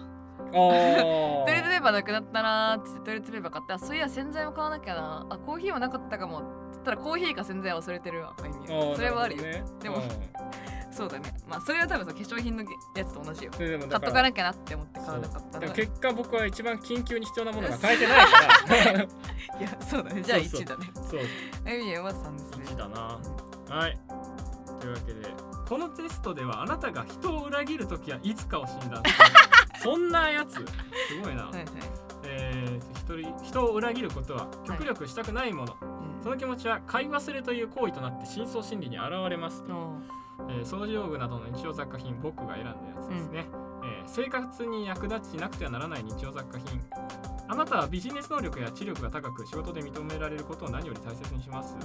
[0.50, 5.28] あトイレットーペーパーなくなったなーってトイレットペーパー買ってあそういや洗剤も買わなきゃな。
[5.30, 9.64] あコーヒーはなかったかもって言ったらコーヒーか洗剤忘れてるわエイミあーはそれはあるよ、ね。
[9.82, 10.02] でも
[10.90, 11.32] そうだね。
[11.48, 12.64] まあそれは多分さ化粧品の
[12.96, 13.52] やつと同じよ。
[13.52, 19.00] 買っとからなきゃなって思って買わなかったでも結果僕は一番緊急に必要なものが買えてないから。
[19.62, 20.22] やそうだね。
[20.22, 20.62] じゃあそうそう。
[20.62, 20.92] 1だね。
[20.96, 21.20] そう。
[21.66, 22.66] エイミは3ですね。
[22.66, 23.20] 1だな。
[23.70, 24.00] はい
[24.80, 25.28] というわけで
[25.68, 29.16] このテストではあなたが人を裏切る時はいつかを診断する。
[29.84, 30.54] そんなやつ。
[30.56, 30.64] す
[31.24, 31.66] ごいな、はいはい。
[32.24, 35.86] えー一人人を裏切ることは極力したくないもの、う
[36.20, 36.24] ん。
[36.24, 43.48] その気持ちは買い忘れという行為となって深層心理に現れますえー掃除用具などの日用雑貨品僕が選んだやつですね、
[43.84, 46.82] えー生活に役立ちなくてはならない日用雑貨品
[47.50, 51.76] あなたはビジネス能力や知力が高く仕事で認められることを何より大切にします。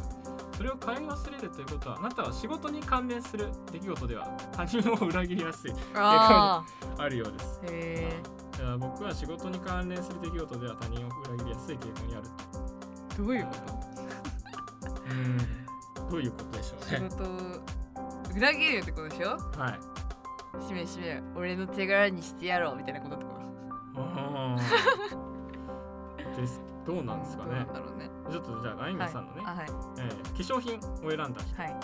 [0.56, 5.72] それを買い忘れるということはあなたは仕事に関連する出来事では他人を裏切りやすい。
[5.94, 6.64] あ
[6.98, 7.60] あるようです。
[7.64, 8.22] ーへ
[8.56, 12.24] じゃあ僕は仕事に関連する出来事では他人を裏切りやすい傾向にある。
[13.14, 14.92] えどういうこと？
[15.10, 15.38] うん。
[16.10, 17.26] どういうことでしょう仕ね事を
[18.36, 19.38] 裏切るってことでしょ？
[19.58, 19.78] は
[20.60, 20.66] い。
[20.66, 23.40] しめしめ俺の手柄にしてやろうみたいなことってこと？
[23.96, 25.31] あー
[26.36, 28.10] ですどうなんですかねだろうね。
[28.30, 29.66] ちょっとじゃああゆみさんのね、はい。
[29.98, 31.76] えー化粧品を選んだ人、はい。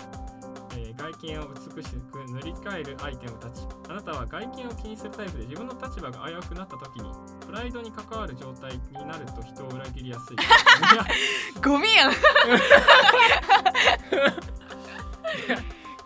[0.71, 3.65] えー外見を美しく塗り替えるアイテムたち。
[3.89, 7.09] あなたは外見を気にするタイプで自分の立場が危うくなった時に
[7.45, 10.37] プライドに関わる状態になると人を裏切りやすい。
[11.63, 12.11] ゴミやん。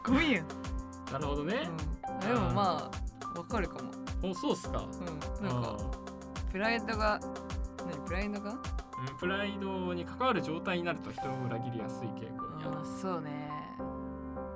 [0.06, 0.48] ゴミやん、
[1.12, 1.70] なるほどね、
[2.12, 2.92] うん、でもま
[3.34, 3.92] あわかるかも。
[4.22, 4.86] おそうっすか。
[5.42, 5.48] うん。
[5.48, 5.78] なんか
[6.52, 7.20] プライドが
[7.86, 8.58] 何プライドが？
[9.20, 12.78] プライドに関わる状態になると人を裏切りやすい傾向にある。
[12.78, 13.50] あーそうね。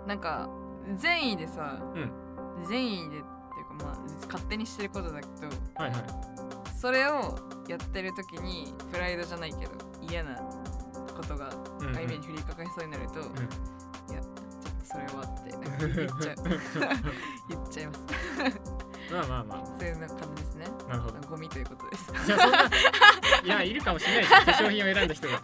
[0.06, 0.50] なんか
[0.96, 1.80] 善意でさ、
[2.68, 3.22] 善意でっていう
[3.80, 5.48] かまあ勝手にしてることだけど
[5.84, 6.02] はいはい。
[6.80, 7.36] それを
[7.68, 11.96] やってる時にプライドじゃないけど嫌なことがうんうん。
[11.96, 14.30] 相手に降りかかりそうになると、いやちょっ
[14.80, 16.36] とそれはって言っちゃう。
[17.50, 18.00] 言っちゃいます。
[19.12, 20.66] まあまあまそういう感じですね。
[20.86, 21.28] あなるほど。
[21.30, 22.12] ゴミということです。
[22.26, 22.58] じゃあそんな
[23.44, 25.42] いやいるかもしれない化粧品を選んだ人が。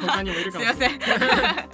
[0.00, 0.90] 他にもいるかもしれない。
[0.90, 1.68] すいません。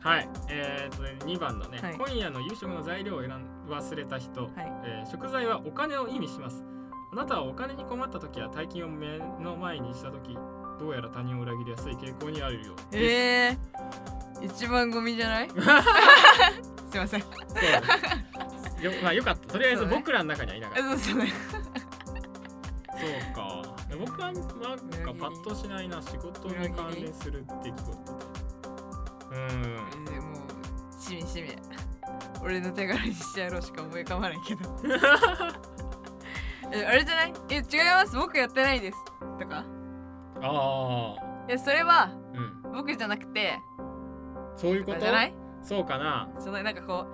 [0.00, 0.28] はい。
[0.48, 1.94] えー、と2番のね、はい。
[1.94, 4.52] 今夜の夕食の材料を選ん忘れた人、はい。
[4.84, 6.62] えー食材はお金を意味します。
[7.12, 10.36] あなたはお金に困った時や大金を目の前にした時
[10.78, 13.04] どうやら他人を裏切りやすい傾向にあるようです。
[13.04, 15.48] えー、一番ゴミじゃない？
[16.90, 17.20] すいません。
[17.20, 17.28] そ
[18.80, 18.84] う。
[18.84, 19.48] よまあよかった。
[19.54, 20.82] とりあえず僕らの中にはいなかった。
[20.82, 21.32] そうですよね。
[22.90, 23.57] そうか
[23.96, 27.92] 僕はなんかパッとしないな仕事に関連する出来事。
[27.92, 29.38] でうん。
[29.38, 30.32] えーも
[30.98, 31.48] うしみしみ。
[32.42, 34.60] 俺の手柄にしてやろうしか思い浮かばないけど。
[36.72, 37.32] えあれじゃない？
[37.50, 38.16] え違います。
[38.16, 38.98] 僕やってないです。
[39.40, 39.64] とか。
[40.42, 42.72] ああいやそれはうん。
[42.72, 43.58] 僕じゃなくて。
[44.56, 45.00] そういうこと？
[45.00, 45.34] じゃない？
[45.62, 46.28] そうかな。
[46.38, 47.06] そのなんかこ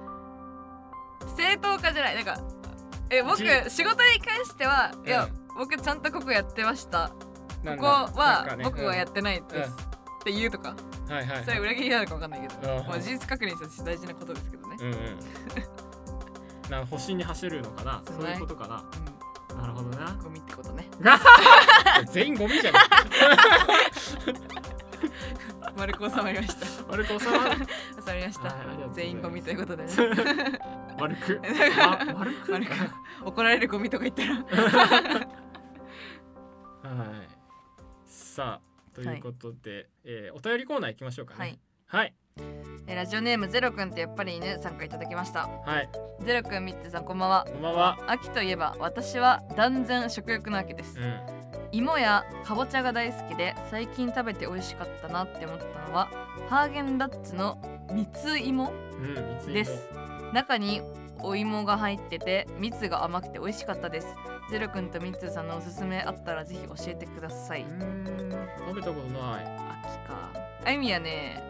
[1.25, 2.17] う正当化じゃない？
[2.17, 2.37] なんか
[3.11, 7.09] え僕じ仕事に関しては、いやうん僕ちゃんとここやってました。
[7.09, 8.65] ここはね。
[8.65, 9.75] 僕はやってないです、うん。
[9.75, 9.77] っ
[10.25, 10.77] て言うとか。
[11.09, 11.45] はいはいはい。
[11.45, 12.87] それ裏切りなのか分かんないけど、うん。
[12.87, 15.19] まあ、事実確認として大事なことですけどね、うんうん。
[16.71, 18.03] なんか星に走るのかな？
[18.07, 18.85] そういうことかな？
[19.61, 20.11] なるほどな。
[20.11, 20.89] うん、ゴミってことね。
[22.11, 22.75] 全員ゴミじゃん。
[25.77, 26.93] 丸く収まりました。
[26.93, 27.63] あれこさはい収
[28.07, 28.55] まりました、
[28.93, 29.91] 全員ゴミということでね。
[30.99, 31.41] 悪く？
[31.81, 32.53] あ悪く？
[32.53, 32.71] 悪く。
[33.25, 34.37] 怒られるゴミとか言ったら
[36.89, 37.29] はい。
[38.07, 41.39] さあということで、えーお便りコーナー行きましょうかね。
[41.41, 41.59] はい。
[41.87, 42.15] はい。
[42.87, 45.47] えラジオネームゼロくんってやっぱり犬参加いただきました。
[45.49, 45.89] はい。
[46.25, 47.45] ゼロくんみってさんこんばんは。
[47.51, 47.99] こんばんは。
[48.09, 50.99] 秋といえば私は断然食欲の秋です。
[50.99, 51.21] うん。
[51.73, 56.09] 芋やかぼちゃが大好きで最近食べて美味しかったなって思ったのは
[56.49, 57.59] ハーゲンダッツの
[57.93, 59.89] 蜜芋うん三つです。
[60.33, 60.83] 中に
[61.21, 64.09] お芋が入ってて蜜が甘くて美味しかったです
[64.51, 67.65] ゼロくんとミッツーさんのおすすめあったらぜひ教えてください。
[67.65, 69.45] 食べたことない。
[69.45, 70.31] 秋か。
[70.65, 71.43] あゆみはね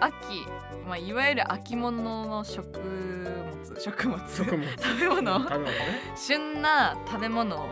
[0.00, 0.14] 秋、
[0.86, 3.80] まあ、いわゆる秋物の食物。
[3.80, 4.18] 食物。
[4.28, 4.68] 食物。
[4.70, 5.38] 食べ物。
[5.38, 5.72] 食べ物ね。
[6.16, 7.66] 旬な食べ物。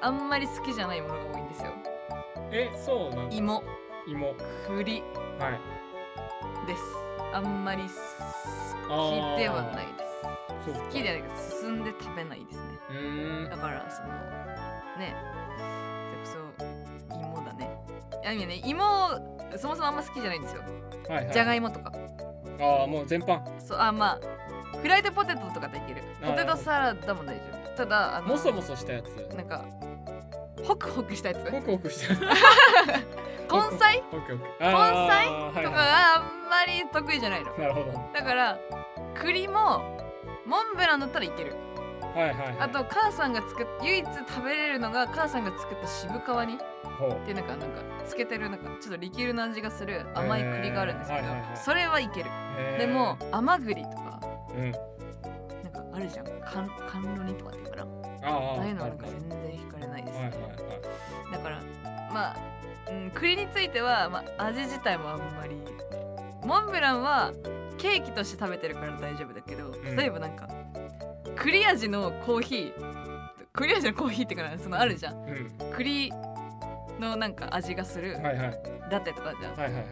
[0.00, 1.72] あんまり好きじゃないものが多いんですよ。
[2.52, 3.36] えそうなんだ。
[3.36, 3.62] 芋。
[4.06, 4.34] 芋。
[4.68, 5.02] 栗。
[5.38, 6.66] はい。
[6.66, 6.82] です。
[7.32, 7.88] あんまり好
[9.36, 10.80] きではないです。
[10.80, 13.50] 好きではないけど進んで食べないですねうーん。
[13.50, 14.08] だからその
[14.98, 15.16] ね。
[16.24, 16.72] それこ
[17.08, 17.78] そ芋だね。
[18.22, 18.82] いやいやね芋
[19.56, 20.62] そもそもあんま好きじゃないんですよ。
[21.08, 21.32] はいはい。
[21.32, 21.92] じゃがいもとか。
[22.60, 23.42] ああもう全般。
[23.60, 24.18] そうあま
[24.72, 26.02] あフライドポテトとかできる。
[26.22, 27.76] あーポテトサラダも大丈夫。
[27.76, 29.08] ただあのもそもそしたやつ。
[29.34, 29.64] なんか
[30.62, 31.50] ホクホクしたやつ。
[31.50, 32.14] ホクホクした。
[33.44, 34.02] 根菜？
[34.10, 34.20] 根
[34.58, 35.28] 菜？
[35.52, 37.54] とかはがあんまり得意じゃないの。
[37.54, 37.92] いなるほど。
[38.14, 38.58] だから
[39.14, 39.98] 栗も
[40.46, 41.54] モンブランだったらいける
[42.14, 42.56] はいはいはい。
[42.60, 52.30] あと母さんが作っ唯一食べれるのが母さんが作った渋皮煮っていうなんかなんかつけてるなんかちょっとリキュールの味がする甘い栗があるんですけど、へーはいはいはいそれはいける。
[52.30, 52.86] へー。
[52.86, 54.20] でも甘栗とか
[54.56, 54.70] うん。
[54.70, 56.26] なんかあるじゃん。
[56.26, 57.86] 甘甘露煮とかっていうから
[58.22, 60.34] ああいうのはなんかはい全然惹かれないです、はいはい
[61.32, 61.62] だから
[62.12, 62.36] まあ、
[62.90, 65.56] うん、栗については、まあ、味自体もあんまり。
[66.44, 67.32] モンブランは
[67.78, 69.96] ケーキとして食べてるから大丈夫だけど、ん。
[69.96, 70.46] 例えばなんか
[71.36, 72.94] 栗味のコーヒー
[73.52, 75.14] 栗味のコーヒーってかなそのあるじゃん。
[75.14, 75.52] うん。
[75.76, 76.12] 栗
[76.98, 78.60] のなんか味がするはいはい。
[78.90, 79.86] ラテとかじゃん、はいはい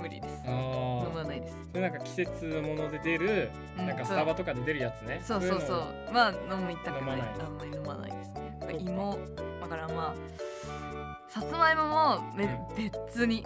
[0.00, 0.42] 無理です。
[0.46, 5.20] あ飲あまないです、それなんか季節もので出るうなんかスタバとかで出るやつね。
[5.24, 5.42] そう。
[5.42, 7.20] そうそういまあ飲みたくない。
[7.40, 8.58] あんまり飲まないですね。
[8.78, 9.18] 芋。
[9.60, 12.90] だからまあさつまいももめ、うん。
[13.06, 13.44] 別に。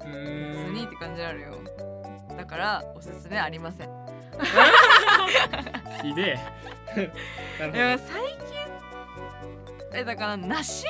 [0.00, 1.52] 別にって感じなのよ
[2.38, 3.90] だからおすすめありません。
[6.00, 6.38] ひで
[6.96, 7.10] え。
[7.74, 8.04] いやど。
[8.04, 8.38] 最近
[9.92, 10.86] えだから梨？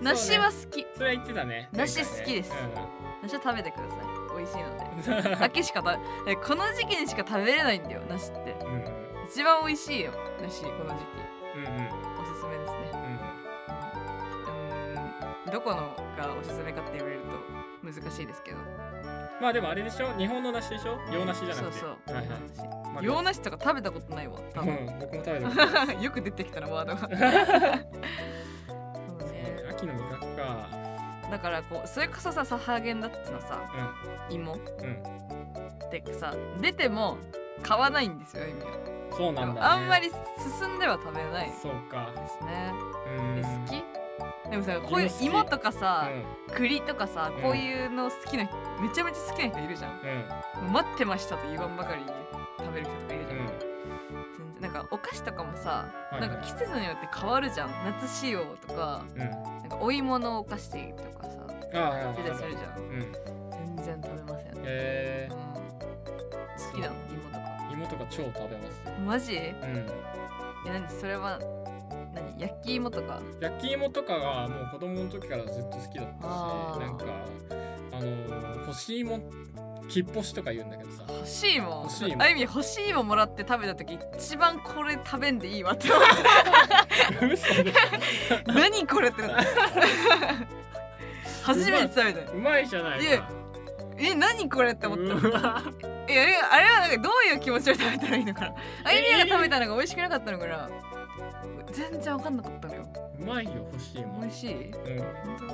[0.00, 1.68] 梨は好き、それは言ってたね。
[1.70, 2.52] 梨好きです。
[2.52, 2.70] うん
[3.22, 3.98] 梨は食べてください。
[4.36, 5.36] 美味しいので。
[5.44, 8.52] 秋しか食べえこの時期にしか食べれないんだよ梨って。
[8.64, 8.84] うんうん。
[9.26, 11.08] 一番美味しいよ梨この時期。
[11.56, 11.88] うんうん。
[12.20, 12.78] おすすめですね。
[15.46, 15.52] うん。
[15.52, 17.36] どこのがおすすめかって言われると
[17.82, 18.58] 難しいですけど
[19.40, 20.06] まあでもあれでしょ？
[20.16, 20.98] 日本の梨でしょ？
[21.12, 21.72] 洋梨じゃなくて。
[21.78, 22.16] そうそう。
[22.16, 22.38] はいはい。
[22.94, 24.76] まあ洋梨とか食べたことないわ多分。
[24.76, 26.02] うん僕も食べたことない。
[26.04, 27.00] よく出てきたなワードが。
[27.08, 27.14] そ
[29.26, 29.56] うね。
[29.70, 30.68] 秋の味覚か。
[31.30, 33.58] だからこうそれこそさサハーゲンダッツのさ
[34.30, 34.60] 芋うん。
[34.60, 34.66] うん。
[35.86, 37.16] ってさ出ても
[37.62, 38.72] 買わないんですよ意味は
[39.10, 40.16] そうなんだ、ね、あんまり進
[40.76, 41.48] んでは食べない。
[41.48, 42.10] でそうか。
[42.40, 42.72] すね。
[43.18, 43.38] うん。
[43.38, 43.82] え好き？
[44.50, 46.10] でもさこういう芋とかさ、
[46.48, 47.42] う栗とかさうん。
[47.42, 50.00] こういうの好きな人めちゃめちゃ好きな人いるじゃん。
[50.72, 52.08] 待ってましたと言わんばかりに
[52.58, 53.46] 食べる人とかいるじゃん、うん。
[53.46, 54.60] 全然。
[54.60, 57.70] なんかお菓子とかもさ、はいなんか季節によって変わるじゃん。
[58.00, 59.18] 夏仕様とかうん。
[59.18, 60.76] なんかお芋のお菓子と
[61.18, 62.80] かさああ出たりするじゃん。
[62.80, 63.12] うん。
[63.76, 65.28] 全然食べません、え。
[65.30, 67.38] うん、好きなの芋とか。
[67.70, 69.34] ー、芋とか超食べますマジ？
[69.34, 69.76] いうん。
[70.66, 71.38] や何それは
[72.14, 73.20] 何焼き芋とか？
[73.40, 76.26] 焼き芋とかがもう子供の時からずっと好きだったし
[76.80, 77.04] なんか
[77.92, 79.20] あのー、干し芋
[79.88, 81.04] きっぽしとか言うんだけどさ。
[81.08, 86.00] 欲しいもん欲しいもんあゆみ欲しいもんもらって食べた時一番これ食べんでいいわって思
[87.28, 87.72] っ嘘でて
[88.48, 89.50] 何これってなって。
[91.44, 92.32] 初めて食べた。
[92.32, 93.28] うまいじゃないいやか
[93.98, 95.62] え何これって思ったうわ。
[96.08, 98.54] えあれあれはなんかどういう気持ちで食べたらいいのかな。
[98.84, 100.68] あゆみが食べたのが美味しくなかったのかな
[101.74, 102.86] 全然わかんなかったのよ。
[103.20, 104.70] うまいよ欲しいもん美味しい？
[104.70, 104.72] うん。
[104.72, 105.48] 本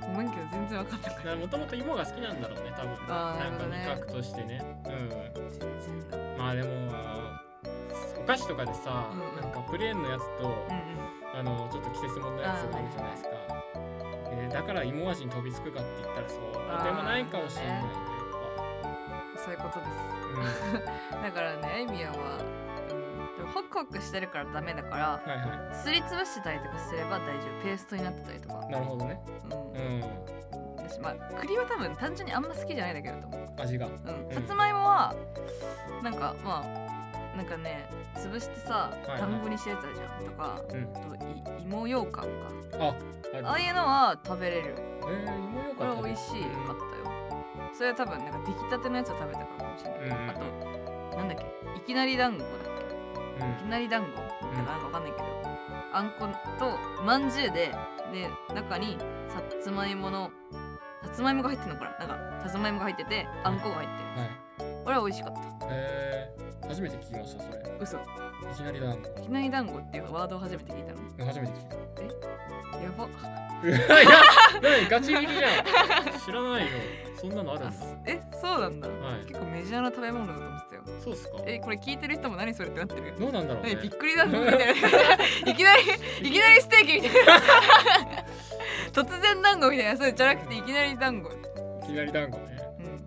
[0.00, 0.06] 当？
[0.06, 1.36] ごめんけど全然わかんなかった。
[1.36, 2.92] もともと芋が好きなんだろうね多分。
[3.08, 4.64] あーなんか味覚としてね。
[4.84, 5.08] うん
[5.52, 6.18] 全然だ。
[6.38, 6.68] まあでも
[8.18, 11.38] お菓子とかでさ、うんなんかプレーンのやつと、うんうん。
[11.38, 13.30] あのちょっと季節物のやつがあるじゃないですか、
[14.30, 17.88] えーだから芋味に飛びつくかって言ったらそうでもないかもしれないね
[19.36, 19.90] そういうことです。
[21.12, 22.16] やっ だからねみやは
[23.54, 27.62] ホクホクしてるからダメだからはいはすりつぶしたりとかすれば大丈夫。
[27.62, 28.64] ペーストになってたりとか。
[28.66, 29.20] いなるほどね。
[29.74, 30.00] うん。
[30.00, 30.04] う
[30.76, 33.86] 私まあ栗は多分単純にあんま好きじゃないんだけどと思う、ん味が。
[33.86, 33.92] うん、
[34.34, 35.14] さつまいもは
[36.02, 39.20] なんかまあなんかね潰してさいはい。
[39.20, 40.82] 団子にしたやつあるじゃんとかうん。
[40.94, 42.28] あとい芋羊羹か
[42.78, 42.94] あ
[43.44, 44.74] ああいうのは食べれる。
[45.02, 47.16] えー、芋よこれは美味しかったよ。
[47.74, 50.30] それは多分なんか出来たてのやつを食べたからかもしれない、うんうん。
[50.30, 51.44] あとなんだっけ？
[51.76, 52.82] いきなり団子だっけ？
[52.82, 52.85] うん
[53.36, 54.08] いきなり団子？
[54.46, 54.56] うん。
[54.56, 55.24] なんかわかんないけど、
[55.92, 56.26] あんこ
[56.58, 57.74] とまんじゅうで
[58.12, 58.96] で中に
[59.28, 60.30] さつまいもの
[61.02, 62.06] さつまいもが入ってるのかな？
[62.06, 63.94] なんかさつまいもが入っててあんこが入って
[64.62, 64.84] る、はい。
[64.84, 65.40] これは美味しかった。
[65.70, 67.56] えー、初めて聞きましたそれ。
[67.58, 67.96] い嘘。
[67.96, 68.00] い
[68.56, 69.22] きなり団子。
[69.22, 71.26] きなり団子っていうワードを初めて聞いたの。
[71.26, 71.76] 初めて聞いた。
[72.78, 73.06] やば。
[73.64, 73.78] いや
[74.62, 76.20] 何ガチ切りじゃん。
[76.20, 76.68] 知らないよ
[77.18, 77.76] そんなのあるんだ
[78.06, 79.26] えそうなんだ、はい。
[79.26, 80.82] 結構メジャーな食べ物だと思ってたよ。
[81.02, 81.38] そうっすか？
[81.46, 83.14] えこれ聞いてる人も何それってなってる。
[83.18, 83.74] どうなんだろうね。
[83.74, 84.64] 何びっくり団子みたいな。
[85.52, 85.82] いきなり
[86.28, 87.32] いきなりステーキみたいな。
[88.92, 89.96] 突然団子みたいな。
[89.96, 92.58] そうじゃなくていきなり団子、いきなり団子ね。
[92.78, 93.06] うん、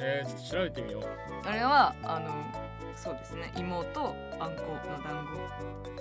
[0.00, 1.48] えー、ちょっと調べてみよう。
[1.48, 2.65] あれはあの
[2.96, 3.52] そうですね。
[3.56, 5.26] 芋とあんこの団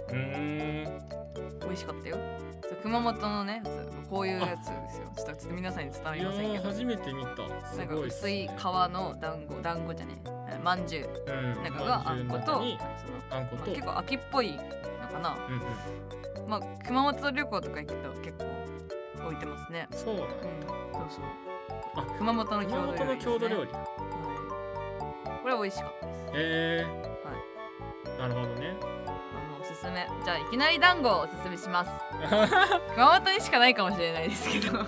[0.09, 1.01] うーん。
[1.59, 2.17] 子美味しかったよ。
[2.81, 3.61] 熊本のね
[4.09, 5.11] こういうやつですよ。
[5.15, 6.63] ちょっと皆さんに伝わりませんけど。
[6.63, 7.35] ー初めて見た。
[7.69, 10.15] すなんかごいっす薄い皮ねの団子団子じゃね？
[10.49, 11.31] えまんじゅう。
[11.31, 11.63] うん。
[11.63, 12.61] 中があんこと
[13.29, 14.57] あんこまあと、結構秋っぽいの
[15.11, 15.37] かな。
[15.47, 15.53] うん
[16.43, 16.49] うん。
[16.49, 18.45] まあ熊本旅行とか行くと結構
[19.25, 19.87] 置いてますね。
[19.91, 20.23] そうだ。
[20.23, 21.23] うんそうそう。
[21.97, 23.71] あ熊本の郷土料理ね、郷土料理。
[23.71, 24.04] はい
[25.45, 26.23] これは美味しかったです。
[26.33, 26.83] え。
[26.83, 28.17] はい。
[28.17, 28.73] ー、なるほどね。
[28.81, 30.07] あのおすすめ。
[30.23, 31.91] じゃあいきなり団子をおすすめします。
[32.95, 34.73] 熊本にしかないかもしれないですけど。
[34.73, 34.83] ま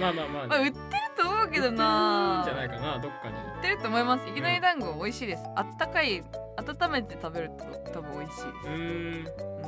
[0.00, 0.82] まあまあまあ、あ売ってる
[1.18, 2.40] と思うけどな。
[2.46, 3.34] じゃないかなどっかに。
[3.34, 4.26] 売ってると思います。
[4.26, 5.44] いきなり団子美味しいです。
[5.54, 6.24] あったかい
[6.56, 8.52] 温めて食べると多分美味しいです。
[8.64, 9.26] うーん。
[9.26, 9.66] う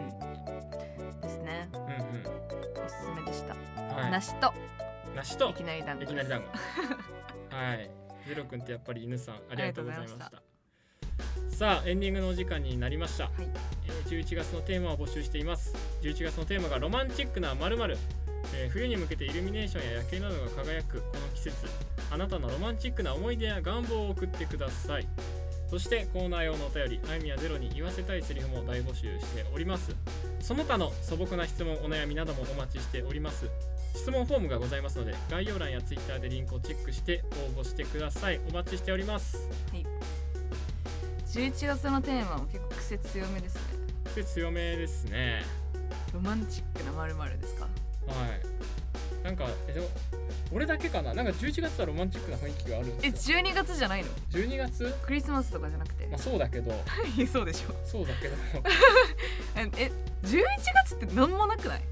[1.11, 1.21] ん。
[1.21, 1.69] ですね。
[1.75, 4.11] うんおすすめでした、うんはい。
[4.11, 4.55] 梨と。
[5.15, 5.51] 梨と。
[5.51, 6.49] いきなり団子いきなり団子。
[7.55, 10.33] はいゼロくんってやっぱり犬さんありがとうございました。
[11.49, 13.29] さあエンディングのお時間になりました、い。
[13.87, 15.75] えー11月のテーマを募集しています。
[16.03, 17.97] 11月のテーマがロマンチックな〇〇。
[18.55, 21.67] えー冬に向けてイルミネーションや夜景などが輝くこの季節。
[22.11, 25.07] あなたのロマンチックな思い出や願望を送ってください。
[25.73, 29.97] そしてコーナー用のお便りあいみやゼロに言わせたいセリフも大募集しております
[30.43, 33.49] その他の素朴な質問お悩みなどもお待ちしております。
[33.95, 37.23] 質問フォームがございますので概要欄やツイッターでリンクをチェックして
[37.57, 38.41] 応募してください。
[38.51, 39.49] お待ちしております。
[41.33, 43.61] 11月のテーマも結構癖強めですね。
[44.05, 45.43] 癖強めですね。
[46.13, 47.65] ロマンチックなまるまるですか？
[47.65, 47.71] は
[48.27, 49.25] い。
[49.25, 49.81] なんかえ
[50.53, 51.15] 俺だけかな？
[51.15, 53.39] なんか11月はロマンチックな雰囲気があるんえですよ。
[53.39, 54.95] 12月じゃないの？12月？
[55.03, 56.07] クリスマスとかじゃなくて？
[56.07, 56.73] まあそうだけど。
[57.33, 57.75] そうでしょ。
[57.87, 58.37] そうだけど。
[59.57, 59.93] ええ
[60.25, 60.43] 11
[60.85, 61.83] 月って何もなくない？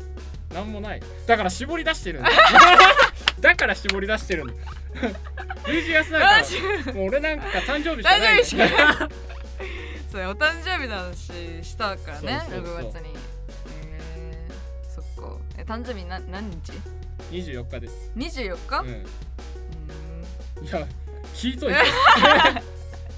[0.54, 1.02] なんもない。
[1.26, 2.30] だから絞り出してるんだ。
[3.40, 4.52] だから絞り出してるんだ。
[5.64, 6.60] 11月なんマかジ
[6.92, 8.64] もう俺なんか誕生日しかない誕生日しか
[8.98, 9.10] ない。
[10.10, 12.76] そうお誕生日の話したからねそうそうそう。
[12.80, 13.14] 6月に。
[13.86, 15.36] えー、そっか。
[15.56, 16.72] え誕生日な何日？
[17.30, 18.86] 24日です、24日、う、
[20.60, 20.66] うん。
[20.66, 20.86] いや
[21.34, 21.58] 聞い。
[21.58, 21.80] といて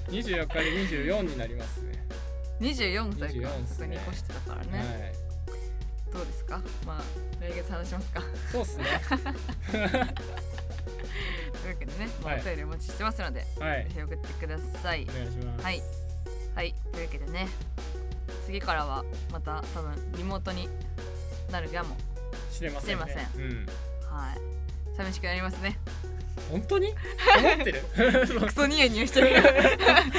[0.09, 1.93] 24日に24になりますね。
[2.61, 3.49] ーん24歳か。
[3.49, 3.99] 24っすね。
[4.15, 5.13] してたからね、はい。
[6.13, 6.61] どうですか？
[6.87, 7.03] まあ
[7.41, 8.23] 来月話しますか。
[8.51, 8.85] そうっすね。
[9.71, 12.41] というわけでね、まあはい。
[12.41, 13.87] お便りお待ちしてますので、はい。
[13.95, 15.07] 送ってください。
[15.09, 15.65] お願いします。
[15.65, 15.83] はい。
[16.55, 16.75] はい。
[16.93, 17.49] というわけでね
[18.47, 20.69] 次からはまた多分リモートに
[21.51, 21.97] なるやも。
[22.51, 23.05] してませんね。
[23.07, 23.67] してませうん
[24.13, 24.97] はい。
[24.97, 25.79] 寂しくなりますね。
[26.51, 26.89] 本当に？
[26.89, 27.83] 思ってる？
[28.47, 29.43] クソニヤニヤしてる。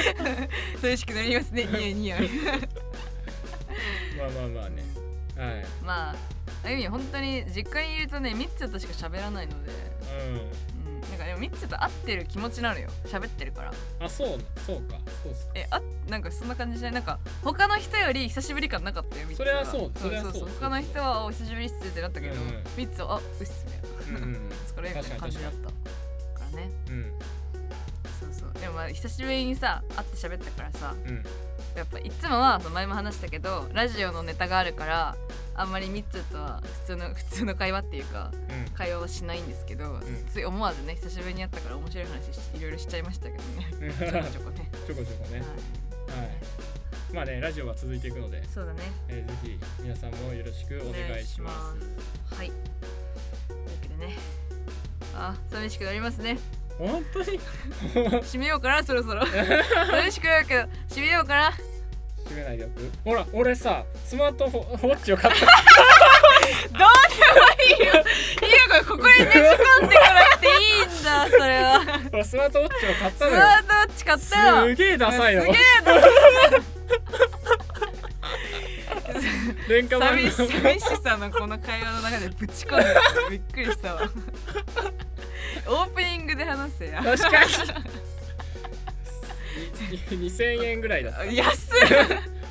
[0.80, 1.64] 寂しくなりますね。
[1.66, 2.56] ニヤニヤ。
[4.18, 4.82] まあまあまあね。
[5.36, 5.64] はい。
[5.84, 6.16] まあ
[6.64, 9.72] あゆみ本当に実家にいるとねミッツとしか喋らないので、
[11.44, 12.88] ミッツと会ってる気持ちなのよ。
[13.04, 13.70] 喋ってるから。
[13.70, 14.28] んあそう
[14.66, 14.96] そうか。
[15.22, 16.94] そうっすえあなんかそんな感じじゃない？
[16.94, 19.98] なんか他の人より久しぶり感なかったよミッツそれはそう。
[19.98, 20.32] それはそう。
[20.32, 22.64] そう他の人はお久しぶりっすってなったけど、うんうん。
[22.76, 24.34] ミッツはあうっすねうんうん。
[24.66, 26.70] そこら辺みたいな感じだったからね。
[26.88, 27.12] うん
[28.20, 28.60] そうそう。
[28.60, 31.24] でもまあ久しぶりにさ会って喋ったからさうん
[31.76, 35.16] やっぱいつもは前も話したけどラジオのネタがあるから
[35.56, 38.72] あんまりミッツとは普通の 普通の会話っていうかうん。
[38.74, 40.00] 会話はしないんですけど、
[40.32, 43.68] つい思わずね久しぶりに会ったから面白い話しいろいろしちゃいましたけどね。
[43.72, 45.40] う んちょこちょこね、 ちょこちょこね。
[46.08, 46.18] はい。
[46.18, 46.30] はい。
[47.12, 48.82] まあねラジオは続いていくので、そうだね。
[49.08, 51.74] えーぜひ皆さんもよろしくお願いしま
[52.30, 52.34] す。
[52.34, 52.34] す。
[52.34, 52.50] はい。
[52.50, 54.16] というわけでね。
[55.14, 56.38] あ寂しくなりますね
[56.78, 57.40] 本当に？
[58.22, 59.24] 締めようかなそろそろ。
[59.26, 60.62] 寂しくなるけど。
[60.90, 61.52] 締めようかな。
[62.24, 65.40] 閉めないでおくほら俺さスマートフォウォッチを買った。
[65.44, 66.80] どうで
[67.40, 67.86] もいいよ。
[67.86, 70.50] いいよこれここにねじ込んでこなくてい
[70.80, 71.80] いんだそれは。
[72.10, 73.36] ほらスマートウォッチを買っスたのよ。
[73.38, 74.68] マートウォッチ買ったよ。
[74.68, 75.94] すげえダサいのすげえダ
[79.68, 80.30] 廉価版の。
[80.30, 82.86] 寂し寂しさのこの会話の中でぶち込んで
[83.30, 84.10] びっくりしたわ
[85.66, 87.02] オープニングで話せや。
[87.02, 87.30] 確か
[90.10, 90.10] に。
[90.10, 91.24] 2000円ぐらいだった。
[91.24, 91.70] 安い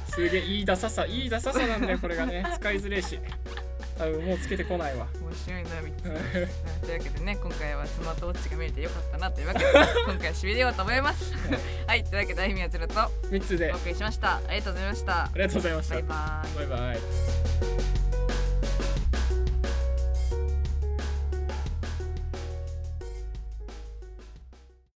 [0.07, 2.45] すげえいいダサさいいダサさなんだよこれがね。
[2.59, 3.19] 使いづれえし。
[3.97, 5.07] 多分もうつけてこないわ。
[5.21, 6.13] 面白いなみたい。
[6.13, 6.19] な
[6.81, 9.65] というわけでね今回はスマートウォッチが見れてよかったなというわけで
[10.05, 11.33] 今回は締めようと思います。
[11.87, 12.03] はい。
[12.03, 13.71] というわけであゆみやつると3つで。
[13.71, 14.37] お送りしました。
[14.37, 15.23] ありがとうございました。
[15.23, 15.95] ありがとうございました。
[15.95, 16.55] バイバイ。
[16.55, 18.02] バイバイ